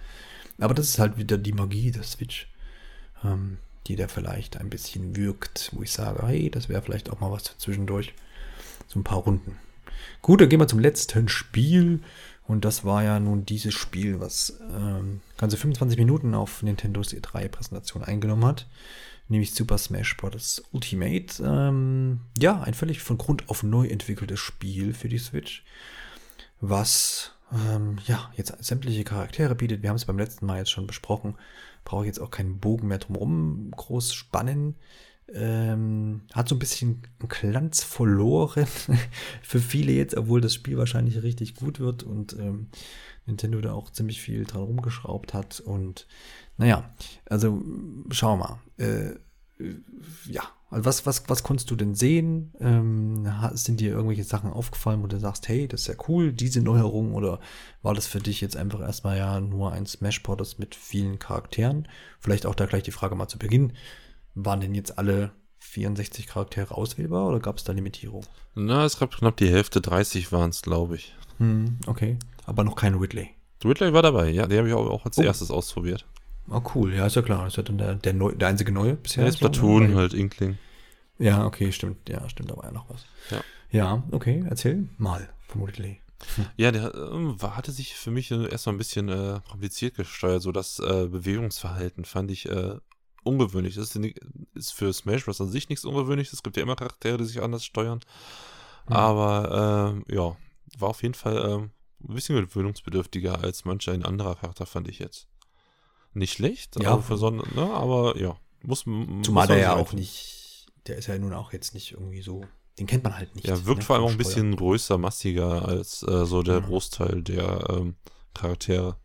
[0.59, 2.51] Aber das ist halt wieder die Magie der Switch,
[3.23, 7.19] ähm, die da vielleicht ein bisschen wirkt, wo ich sage, hey, das wäre vielleicht auch
[7.19, 8.13] mal was zwischendurch.
[8.87, 9.57] So ein paar Runden.
[10.21, 12.01] Gut, dann gehen wir zum letzten Spiel.
[12.47, 18.03] Und das war ja nun dieses Spiel, was ähm, ganze 25 Minuten auf Nintendos E3-Präsentation
[18.03, 18.65] eingenommen hat.
[19.29, 20.63] Nämlich Super Smash Bros.
[20.71, 21.41] Ultimate.
[21.43, 25.63] Ähm, ja, ein völlig von Grund auf neu entwickeltes Spiel für die Switch.
[26.61, 29.81] Was ähm, ja, jetzt sämtliche Charaktere bietet.
[29.81, 31.35] Wir haben es beim letzten Mal jetzt schon besprochen.
[31.83, 34.75] Brauche ich jetzt auch keinen Bogen mehr drumherum groß spannen.
[35.31, 38.65] Ähm, hat so ein bisschen Glanz verloren
[39.43, 42.69] für viele jetzt, obwohl das Spiel wahrscheinlich richtig gut wird und ähm,
[43.27, 45.59] Nintendo da auch ziemlich viel dran rumgeschraubt hat.
[45.59, 46.07] Und
[46.57, 46.91] naja,
[47.25, 47.63] also
[48.09, 48.59] schau mal.
[48.79, 49.15] Äh,
[50.25, 52.53] ja, also was, was, was konntest du denn sehen?
[52.59, 56.61] Ähm, sind dir irgendwelche Sachen aufgefallen, wo du sagst, hey, das ist ja cool, diese
[56.61, 57.13] Neuerung?
[57.13, 57.39] Oder
[57.81, 61.87] war das für dich jetzt einfach erstmal ja nur ein Smash-Port mit vielen Charakteren?
[62.19, 63.73] Vielleicht auch da gleich die Frage mal zu Beginn.
[64.35, 68.25] Waren denn jetzt alle 64 Charaktere auswählbar oder gab es da Limitierung?
[68.55, 71.15] Na, es gab knapp die Hälfte, 30 waren es, glaube ich.
[71.37, 73.29] Hm, okay, aber noch kein Ridley.
[73.63, 75.23] Ridley war dabei, ja, den habe ich auch als oh.
[75.23, 76.05] erstes ausprobiert.
[76.51, 76.93] Oh, cool.
[76.93, 77.43] Ja, ist ja klar.
[77.43, 79.25] Das ist ja dann der, der, neu, der einzige neue bisher.
[79.25, 80.57] Ja, Splatoon, so, halt Inkling.
[81.17, 82.07] Ja, okay, stimmt.
[82.09, 83.05] Ja, stimmt, da war ja noch was.
[83.29, 83.41] Ja,
[83.71, 86.01] ja okay, erzähl mal vermutlich.
[86.35, 86.45] Hm.
[86.57, 90.41] Ja, der äh, hatte sich für mich erstmal ein bisschen äh, kompliziert gesteuert.
[90.41, 92.75] So das äh, Bewegungsverhalten fand ich äh,
[93.23, 93.75] ungewöhnlich.
[93.75, 94.19] Das ist,
[94.53, 95.41] ist, für Smash Bros.
[95.41, 96.33] an sich nichts Ungewöhnliches.
[96.33, 97.99] Es gibt ja immer Charaktere, die sich anders steuern.
[98.87, 98.95] Mhm.
[98.95, 100.35] Aber ähm, ja,
[100.77, 101.71] war auf jeden Fall ähm,
[102.07, 105.27] ein bisschen gewöhnungsbedürftiger als mancher ein anderer Charakter, fand ich jetzt
[106.13, 106.81] nicht schlecht.
[106.81, 106.97] Ja.
[106.99, 108.85] für so, ne, aber ja, muss
[109.23, 112.43] Zumal der ja auch nicht, der ist ja nun auch jetzt nicht irgendwie so,
[112.77, 113.47] den kennt man halt nicht.
[113.47, 116.59] Ja, wirkt ne, vor allem auch ein bisschen größer, massiger als äh, so der ja.
[116.61, 117.95] Großteil der ähm,
[118.33, 118.97] Charaktere.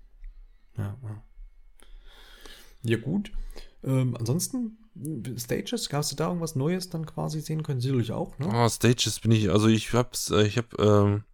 [0.77, 1.23] Ja, ja.
[2.83, 3.33] ja gut.
[3.83, 4.79] Ähm, ansonsten,
[5.37, 7.81] Stages, hast du da irgendwas Neues dann quasi sehen können?
[7.81, 8.49] Sicherlich auch, ne?
[8.53, 11.25] Oh, Stages bin ich, also ich hab's, äh, ich hab ähm,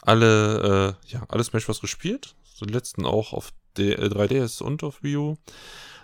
[0.00, 1.80] alle, äh, ja, alle Smash Bros.
[1.80, 2.36] gespielt.
[2.44, 5.36] So den letzten auch auf 3DS äh, und auf Wii U.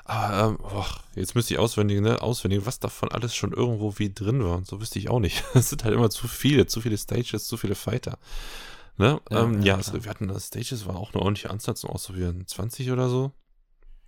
[0.05, 4.12] Aber ähm, boah, jetzt müsste ich auswendig, ne, auswendig, was davon alles schon irgendwo wie
[4.12, 4.57] drin war.
[4.57, 5.45] Und so wüsste ich auch nicht.
[5.55, 8.18] Es sind halt immer zu viele, zu viele Stages, zu viele Fighter.
[8.97, 9.20] Ne?
[9.31, 11.91] Ja, ähm, ja, ja es, wir hatten das Stages, war auch eine ordentliche Anzahl zum
[11.91, 12.47] Ausprobieren.
[12.47, 13.33] 20 oder so.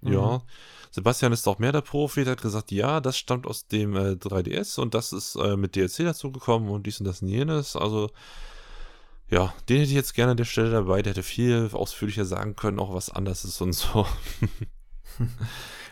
[0.01, 0.12] Mhm.
[0.12, 0.43] Ja.
[0.91, 4.12] Sebastian ist auch mehr der Profi, der hat gesagt, ja, das stammt aus dem äh,
[4.12, 7.75] 3DS und das ist äh, mit DLC dazugekommen und dies und das und jenes.
[7.75, 8.11] Also
[9.29, 11.03] ja, den hätte ich jetzt gerne an der Stelle dabei.
[11.03, 14.07] Der hätte viel ausführlicher sagen können, auch was anders ist und so.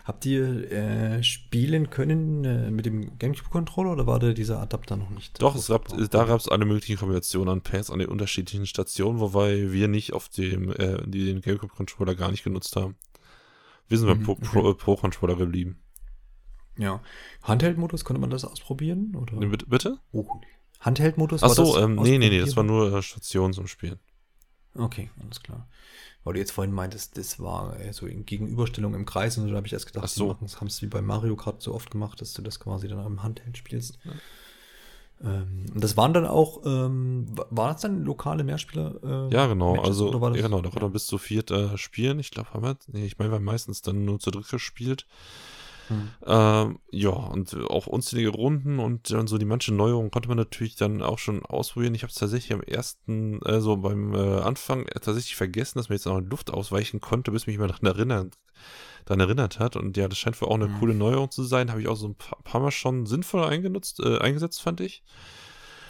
[0.04, 5.10] Habt ihr äh, spielen können äh, mit dem GameCube-Controller oder war da dieser Adapter noch
[5.10, 5.40] nicht?
[5.40, 9.20] Doch, es gab, da gab es alle möglichen Kombinationen an Pads an den unterschiedlichen Stationen,
[9.20, 12.96] wobei wir nicht auf dem äh, den GameCube-Controller gar nicht genutzt haben.
[13.88, 15.44] Wir sind mhm, beim Pro-Controller okay.
[15.44, 15.78] geblieben.
[16.76, 17.00] Ja.
[17.42, 19.14] Handheld-Modus, konnte man das ausprobieren?
[19.14, 19.36] Oder?
[19.46, 19.66] Bitte?
[19.66, 19.98] bitte?
[20.10, 20.26] Oh,
[20.82, 21.42] Handheld-Modus?
[21.42, 23.98] Ach so, ähm, nee, nee, nee, das war nur äh, Station zum Spielen.
[24.74, 25.68] Okay, alles klar.
[26.24, 29.50] Weil du jetzt vorhin meintest, das war äh, so in Gegenüberstellung im Kreis und so,
[29.50, 30.36] da habe ich erst gedacht, Ach so.
[30.40, 33.04] das haben es wie bei Mario Kart so oft gemacht, dass du das quasi dann
[33.04, 33.98] im Handheld spielst.
[34.04, 34.12] Ja.
[35.24, 39.28] Ähm, und das waren dann auch, ähm, war das dann lokale Mehrspieler?
[39.30, 42.18] Äh, ja, genau, Matches, also, ja, genau, da konnte man bis zu viert äh, spielen.
[42.18, 45.06] Ich glaube, haben wir, nee, ich meine, wir haben meistens dann nur zu dritt gespielt.
[45.88, 46.10] Mhm.
[46.26, 50.76] Ähm, ja, und auch unzählige Runden und dann so die manchen Neuerungen konnte man natürlich
[50.76, 51.94] dann auch schon ausprobieren.
[51.94, 55.96] Ich habe es tatsächlich am ersten, äh, so beim äh, Anfang tatsächlich vergessen, dass man
[55.96, 58.38] jetzt noch in Luft ausweichen konnte, bis mich mal daran erinnert,
[59.04, 59.76] daran erinnert hat.
[59.76, 60.78] Und ja, das scheint wohl auch eine mhm.
[60.78, 61.70] coole Neuerung zu sein.
[61.70, 65.02] Habe ich auch so ein paar, paar Mal schon sinnvoll eingenutzt, äh, eingesetzt, fand ich.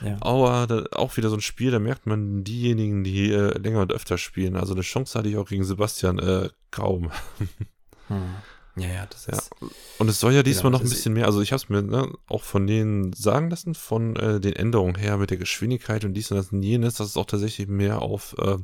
[0.02, 0.16] Ja.
[0.20, 3.92] Aber da, auch wieder so ein Spiel, da merkt man diejenigen, die äh, länger und
[3.92, 4.56] öfter spielen.
[4.56, 7.12] Also eine Chance hatte ich auch gegen Sebastian äh, kaum.
[8.08, 8.34] hm.
[8.76, 9.50] Ja, ja, das ist.
[9.60, 9.68] Ja.
[9.98, 11.82] Und es soll ja diesmal Genau, noch ein bisschen mehr, also ich habe es mir
[11.82, 16.14] ne, auch von denen sagen lassen, von äh, den Änderungen her mit der Geschwindigkeit und
[16.14, 18.56] dies und das und jenes, dass es auch tatsächlich mehr auf äh,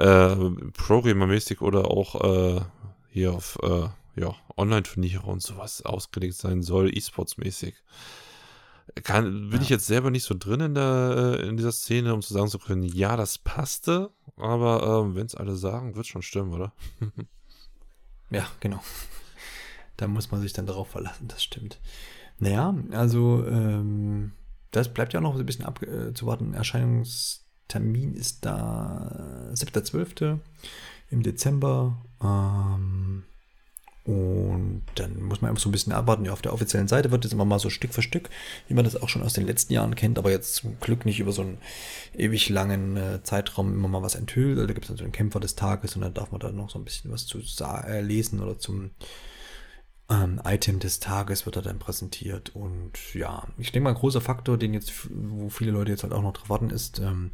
[0.00, 2.60] äh, Programmermäßig oder auch äh,
[3.08, 3.88] hier auf äh,
[4.20, 7.74] ja, Online-Turniere und sowas ausgelegt sein soll, E-Sports-mäßig.
[9.04, 9.62] Kann, bin Ja.
[9.62, 12.48] ich jetzt selber nicht so drin in, der, äh, in dieser Szene, um zu sagen
[12.48, 16.72] zu können, ja, das passte, aber ähm, wenn es alle sagen, wird schon stimmen, oder?
[18.30, 18.80] Ja, genau.
[19.96, 21.78] Da muss man sich dann darauf verlassen, das stimmt.
[22.38, 24.32] Naja, also ähm,
[24.70, 26.54] das bleibt ja noch so ein bisschen abzuwarten.
[26.54, 30.38] Erscheinungstermin ist da 7.12.
[31.10, 32.02] im Dezember.
[32.22, 33.24] Ähm,
[34.04, 36.24] und dann muss man einfach so ein bisschen abwarten.
[36.24, 38.30] Ja, auf der offiziellen Seite wird es immer mal so Stück für Stück,
[38.66, 41.20] wie man das auch schon aus den letzten Jahren kennt, aber jetzt zum Glück nicht
[41.20, 41.58] über so einen
[42.16, 44.56] ewig langen äh, Zeitraum immer mal was enthüllt.
[44.56, 46.70] Also da gibt es also einen Kämpfer des Tages und dann darf man da noch
[46.70, 48.90] so ein bisschen was zu äh, lesen oder zum
[50.10, 52.54] ähm, Item des Tages wird er dann präsentiert.
[52.54, 56.12] Und ja, ich denke mal, ein großer Faktor, den jetzt, wo viele Leute jetzt halt
[56.12, 57.30] auch noch drauf warten, ist ähm,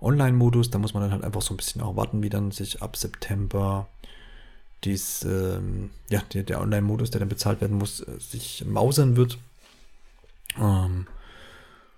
[0.00, 0.70] Online-Modus.
[0.70, 2.96] Da muss man dann halt einfach so ein bisschen auch warten, wie dann sich ab
[2.96, 3.88] September
[4.84, 9.38] dies, ähm, ja, der, der Online-Modus, der dann bezahlt werden muss, äh, sich mausern wird.
[10.58, 11.06] Ähm,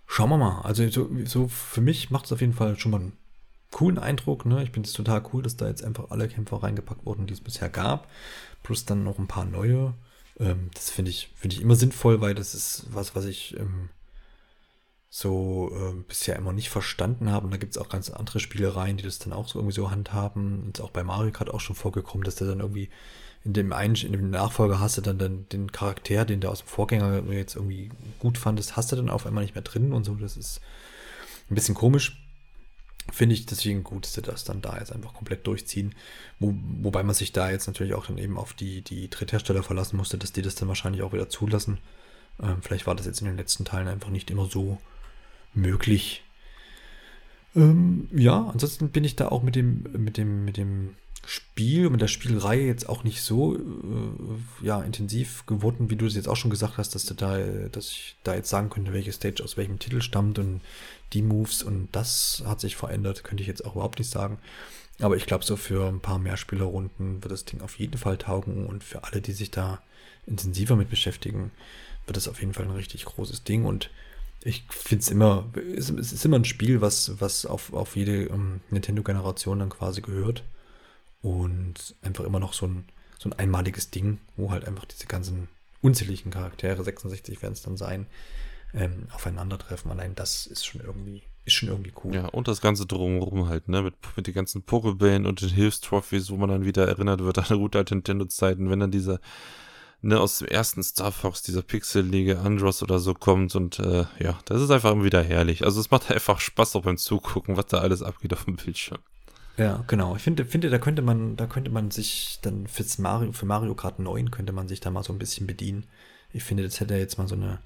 [0.07, 0.61] schauen wir mal.
[0.63, 3.13] Also so, so für mich macht es auf jeden Fall schon mal einen
[3.71, 4.47] coolen Eindruck.
[4.47, 4.63] Ne?
[4.63, 7.41] Ich finde es total cool, dass da jetzt einfach alle Kämpfer reingepackt wurden, die es
[7.41, 8.09] bisher gab.
[8.63, 9.95] Plus dann noch ein paar neue.
[10.39, 13.89] Ähm, das finde ich, finde ich immer sinnvoll, weil das ist was, was ich ähm,
[15.17, 17.47] so ähm, bisher immer nicht verstanden habe.
[17.47, 19.89] Und da gibt es auch ganz andere Spielereien, die das dann auch so irgendwie so
[19.93, 20.65] handhaben.
[20.65, 22.91] Und auch bei Mario Kart auch schon vorgekommen, dass der dann irgendwie
[23.45, 26.63] in dem einen, in dem Nachfolger hast du dann, dann den Charakter, den du aus
[26.63, 30.03] dem Vorgänger jetzt irgendwie gut fandest, hast du dann auf einmal nicht mehr drin und
[30.03, 30.17] so.
[30.17, 30.61] Das ist
[31.49, 32.21] ein bisschen komisch.
[33.13, 35.95] Finde ich deswegen gut, dass sie das dann da jetzt einfach komplett durchziehen.
[36.41, 39.97] Wo, wobei man sich da jetzt natürlich auch dann eben auf die, die Dritthersteller verlassen
[39.97, 41.79] musste, dass die das dann wahrscheinlich auch wieder zulassen.
[42.43, 44.81] Ähm, vielleicht war das jetzt in den letzten Teilen einfach nicht immer so
[45.55, 46.23] möglich.
[47.57, 50.97] Ähm, ja, ansonsten bin ich da auch mit dem, mit dem, mit dem
[51.27, 53.61] Spiel, mit der Spielreihe jetzt auch nicht so äh,
[54.63, 57.39] ja, intensiv geworden, wie du es jetzt auch schon gesagt hast, dass du da,
[57.71, 60.61] dass ich da jetzt sagen könnte, welche Stage aus welchem Titel stammt und
[61.13, 64.39] die Moves und das hat sich verändert, könnte ich jetzt auch überhaupt nicht sagen.
[65.01, 68.19] Aber ich glaube, so für ein paar mehr Spielerrunden wird das Ding auf jeden Fall
[68.19, 69.83] taugen und für alle, die sich da
[70.27, 71.51] intensiver mit beschäftigen,
[72.07, 73.91] wird das auf jeden Fall ein richtig großes Ding und
[74.45, 78.61] ich finde es immer, es ist immer ein Spiel, was, was auf, auf jede ähm,
[78.71, 80.45] Nintendo-Generation dann quasi gehört
[81.23, 82.85] und einfach immer noch so ein,
[83.19, 85.49] so ein einmaliges Ding, wo halt einfach diese ganzen
[85.81, 88.07] unzähligen Charaktere, 66 werden es dann sein,
[88.75, 89.91] ähm, aufeinandertreffen.
[89.91, 92.15] Allein das ist schon irgendwie, ist schon irgendwie cool.
[92.15, 96.31] Ja, und das Ganze drumherum halt, ne, mit, mit den ganzen Pokébällen und den Hilfstrophies,
[96.31, 99.21] wo man dann wieder erinnert wird an gute alte Nintendo-Zeiten, wenn dann dieser,
[100.05, 104.39] ne, aus dem ersten Star Fox, dieser pixelige Andros oder so kommt und, äh, ja,
[104.45, 105.65] das ist einfach immer wieder herrlich.
[105.65, 108.99] Also es macht einfach Spaß auch beim Zugucken, was da alles abgeht auf dem Bildschirm.
[109.57, 110.17] Ja, genau.
[110.17, 113.75] Ich finde, finde, da könnte man, da könnte man sich dann fürs Mario, für Mario
[113.75, 115.87] Kart 9 könnte man sich da mal so ein bisschen bedienen.
[116.33, 117.61] Ich finde, das hätte jetzt mal so eine,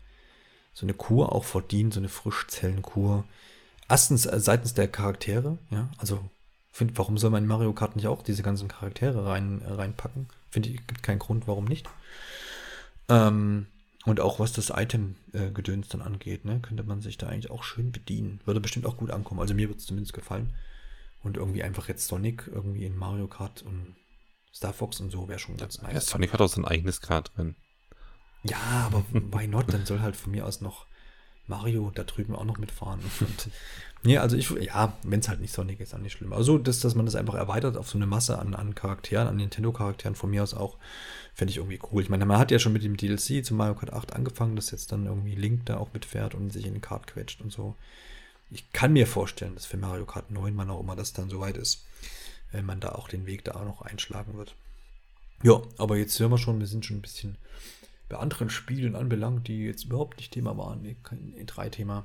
[0.74, 3.24] so eine Kur auch verdient, so eine Frischzellenkur.
[3.88, 6.20] Erstens äh, seitens der Charaktere, ja, also
[6.70, 10.28] find, warum soll man in Mario Kart nicht auch diese ganzen Charaktere rein, äh, reinpacken?
[10.50, 11.88] Finde ich, gibt keinen Grund, warum nicht.
[13.08, 13.66] Ähm,
[14.04, 17.92] und auch was das Item-Gedöns dann angeht, ne, könnte man sich da eigentlich auch schön
[17.92, 18.40] bedienen.
[18.44, 19.40] Würde bestimmt auch gut ankommen.
[19.40, 20.54] Also mir wird es zumindest gefallen.
[21.22, 23.96] Und irgendwie einfach jetzt Sonic irgendwie in Mario Kart und
[24.54, 26.06] Star Fox und so wäre schon ganz Ja, nice.
[26.06, 27.56] Sonic hat auch sein eigenes Kart drin.
[28.44, 29.72] Ja, aber why not?
[29.72, 30.86] Dann soll halt von mir aus noch
[31.48, 33.00] Mario da drüben auch noch mitfahren.
[33.20, 33.48] Und,
[34.02, 36.32] nee, also ich, ja, wenn es halt nicht Sonic ist, dann nicht schlimm.
[36.32, 39.36] Also, dass, dass man das einfach erweitert auf so eine Masse an, an Charakteren, an
[39.36, 40.76] Nintendo-Charakteren von mir aus auch,
[41.34, 42.02] fände ich irgendwie cool.
[42.02, 44.70] Ich meine, man hat ja schon mit dem DLC zu Mario Kart 8 angefangen, dass
[44.70, 47.76] jetzt dann irgendwie Link da auch mitfährt und sich in den Kart quetscht und so.
[48.50, 51.56] Ich kann mir vorstellen, dass für Mario Kart 9, wann auch immer das dann soweit
[51.56, 51.84] ist,
[52.50, 54.54] wenn man da auch den Weg da auch noch einschlagen wird.
[55.42, 57.36] Ja, aber jetzt hören wir schon, wir sind schon ein bisschen
[58.08, 62.04] bei anderen Spielen anbelangt, die jetzt überhaupt nicht Thema waren, nee, kein E3-Thema.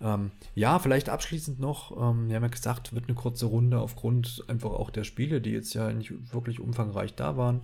[0.00, 4.44] Ähm, ja, vielleicht abschließend noch, ähm, wir haben ja gesagt, wird eine kurze Runde aufgrund
[4.48, 7.62] einfach auch der Spiele, die jetzt ja nicht wirklich umfangreich da waren.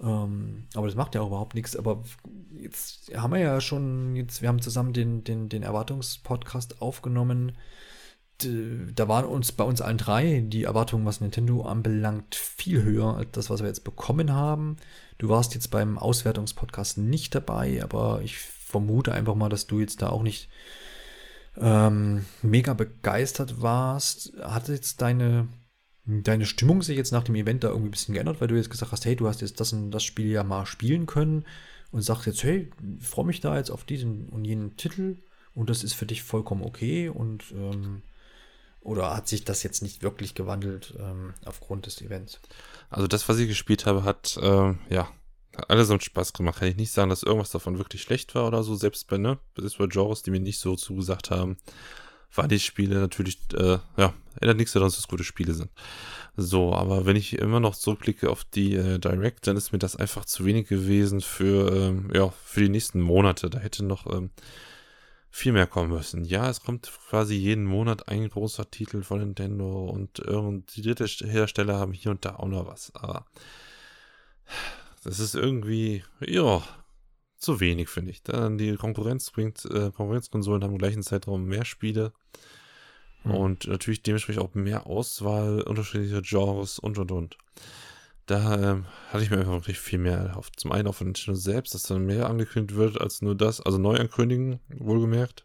[0.00, 1.76] Ähm, aber das macht ja auch überhaupt nichts.
[1.76, 2.04] Aber
[2.60, 7.52] jetzt haben wir ja schon, jetzt, wir haben zusammen den, den, den Erwartungspodcast aufgenommen.
[8.38, 13.30] Da waren uns bei uns allen drei die Erwartungen, was Nintendo anbelangt, viel höher als
[13.32, 14.76] das, was wir jetzt bekommen haben.
[15.18, 20.02] Du warst jetzt beim Auswertungspodcast nicht dabei, aber ich vermute einfach mal, dass du jetzt
[20.02, 20.48] da auch nicht
[21.56, 24.32] ähm, mega begeistert warst.
[24.42, 25.48] Hat jetzt deine
[26.06, 28.70] deine Stimmung sich jetzt nach dem Event da irgendwie ein bisschen geändert, weil du jetzt
[28.70, 31.44] gesagt hast, hey, du hast jetzt das und das Spiel ja mal spielen können
[31.90, 35.16] und sagst jetzt, hey, freue mich da jetzt auf diesen und jenen Titel
[35.54, 38.02] und das ist für dich vollkommen okay und ähm,
[38.86, 42.40] oder hat sich das jetzt nicht wirklich gewandelt ähm, aufgrund des Events?
[42.88, 45.08] Also das, was ich gespielt habe, hat äh, ja
[45.68, 46.60] allesamt Spaß gemacht.
[46.60, 48.76] Kann ich nicht sagen, dass irgendwas davon wirklich schlecht war oder so.
[48.76, 51.56] Selbst bei ne, selbst bei Genres, die mir nicht so zugesagt haben,
[52.32, 55.70] waren die Spiele natürlich äh, ja ändert nichts daran, dass es gute Spiele sind.
[56.36, 59.96] So, aber wenn ich immer noch zurückblicke auf die äh, Direct, dann ist mir das
[59.96, 63.50] einfach zu wenig gewesen für ähm, ja für die nächsten Monate.
[63.50, 64.30] Da hätte noch ähm,
[65.36, 66.24] viel mehr kommen müssen.
[66.24, 70.22] Ja, es kommt quasi jeden Monat ein großer Titel von Nintendo und
[70.74, 72.94] die dritte Hersteller haben hier und da auch noch was.
[72.94, 73.26] Aber
[75.04, 76.62] das ist irgendwie, ja,
[77.36, 78.22] zu wenig, finde ich.
[78.22, 82.14] Dann die Konkurrenz bringt, äh, Konkurrenzkonsolen haben im gleichen Zeitraum mehr Spiele.
[83.24, 83.30] Mhm.
[83.30, 87.36] Und natürlich dementsprechend auch mehr Auswahl, unterschiedliche Genres und und und
[88.26, 90.58] da ähm, hatte ich mir einfach wirklich viel mehr erhofft.
[90.58, 93.78] Zum einen auch von Nintendo selbst, dass dann mehr angekündigt wird als nur das, also
[93.78, 95.44] neu ankündigen, wohlgemerkt.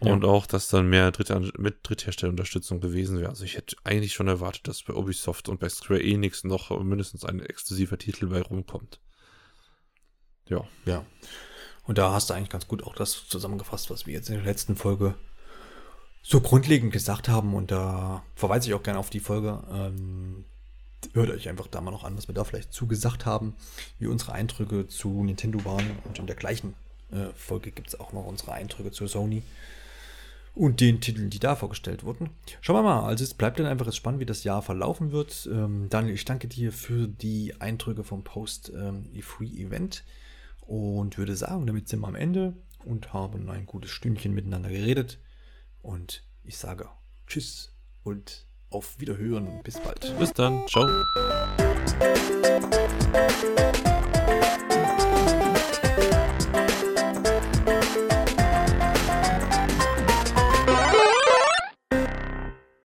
[0.00, 0.12] Ja.
[0.12, 3.30] Und auch, dass dann mehr Dritte, mit Drittherstellerunterstützung gewesen wäre.
[3.30, 7.24] Also ich hätte eigentlich schon erwartet, dass bei Ubisoft und bei Square Enix noch mindestens
[7.24, 9.00] ein exklusiver Titel bei rumkommt.
[10.48, 10.64] Ja.
[10.84, 11.04] Ja.
[11.84, 14.44] Und da hast du eigentlich ganz gut auch das zusammengefasst, was wir jetzt in der
[14.44, 15.14] letzten Folge
[16.22, 17.54] so grundlegend gesagt haben.
[17.54, 19.62] Und da verweise ich auch gerne auf die Folge.
[19.70, 20.44] Ähm,
[21.14, 23.54] hört euch einfach da mal noch an, was wir da vielleicht zugesagt haben,
[23.98, 25.90] wie unsere Eindrücke zu Nintendo waren.
[26.04, 26.74] Und in der gleichen
[27.10, 29.42] äh, Folge gibt es auch noch unsere Eindrücke zu Sony
[30.58, 32.30] und den Titeln, die da vorgestellt wurden.
[32.60, 35.48] Schauen wir mal, also es bleibt dann einfach spannend, wie das Jahr verlaufen wird.
[35.52, 40.04] Ähm, Daniel, ich danke dir für die Eindrücke vom Post-E-Free-Event
[40.68, 44.68] ähm, und würde sagen, damit sind wir am Ende und haben ein gutes Stündchen miteinander
[44.68, 45.20] geredet.
[45.80, 46.88] Und ich sage
[47.28, 47.72] Tschüss
[48.02, 49.62] und auf Wiederhören.
[49.62, 50.18] Bis bald.
[50.18, 50.66] Bis dann.
[50.68, 50.86] Ciao.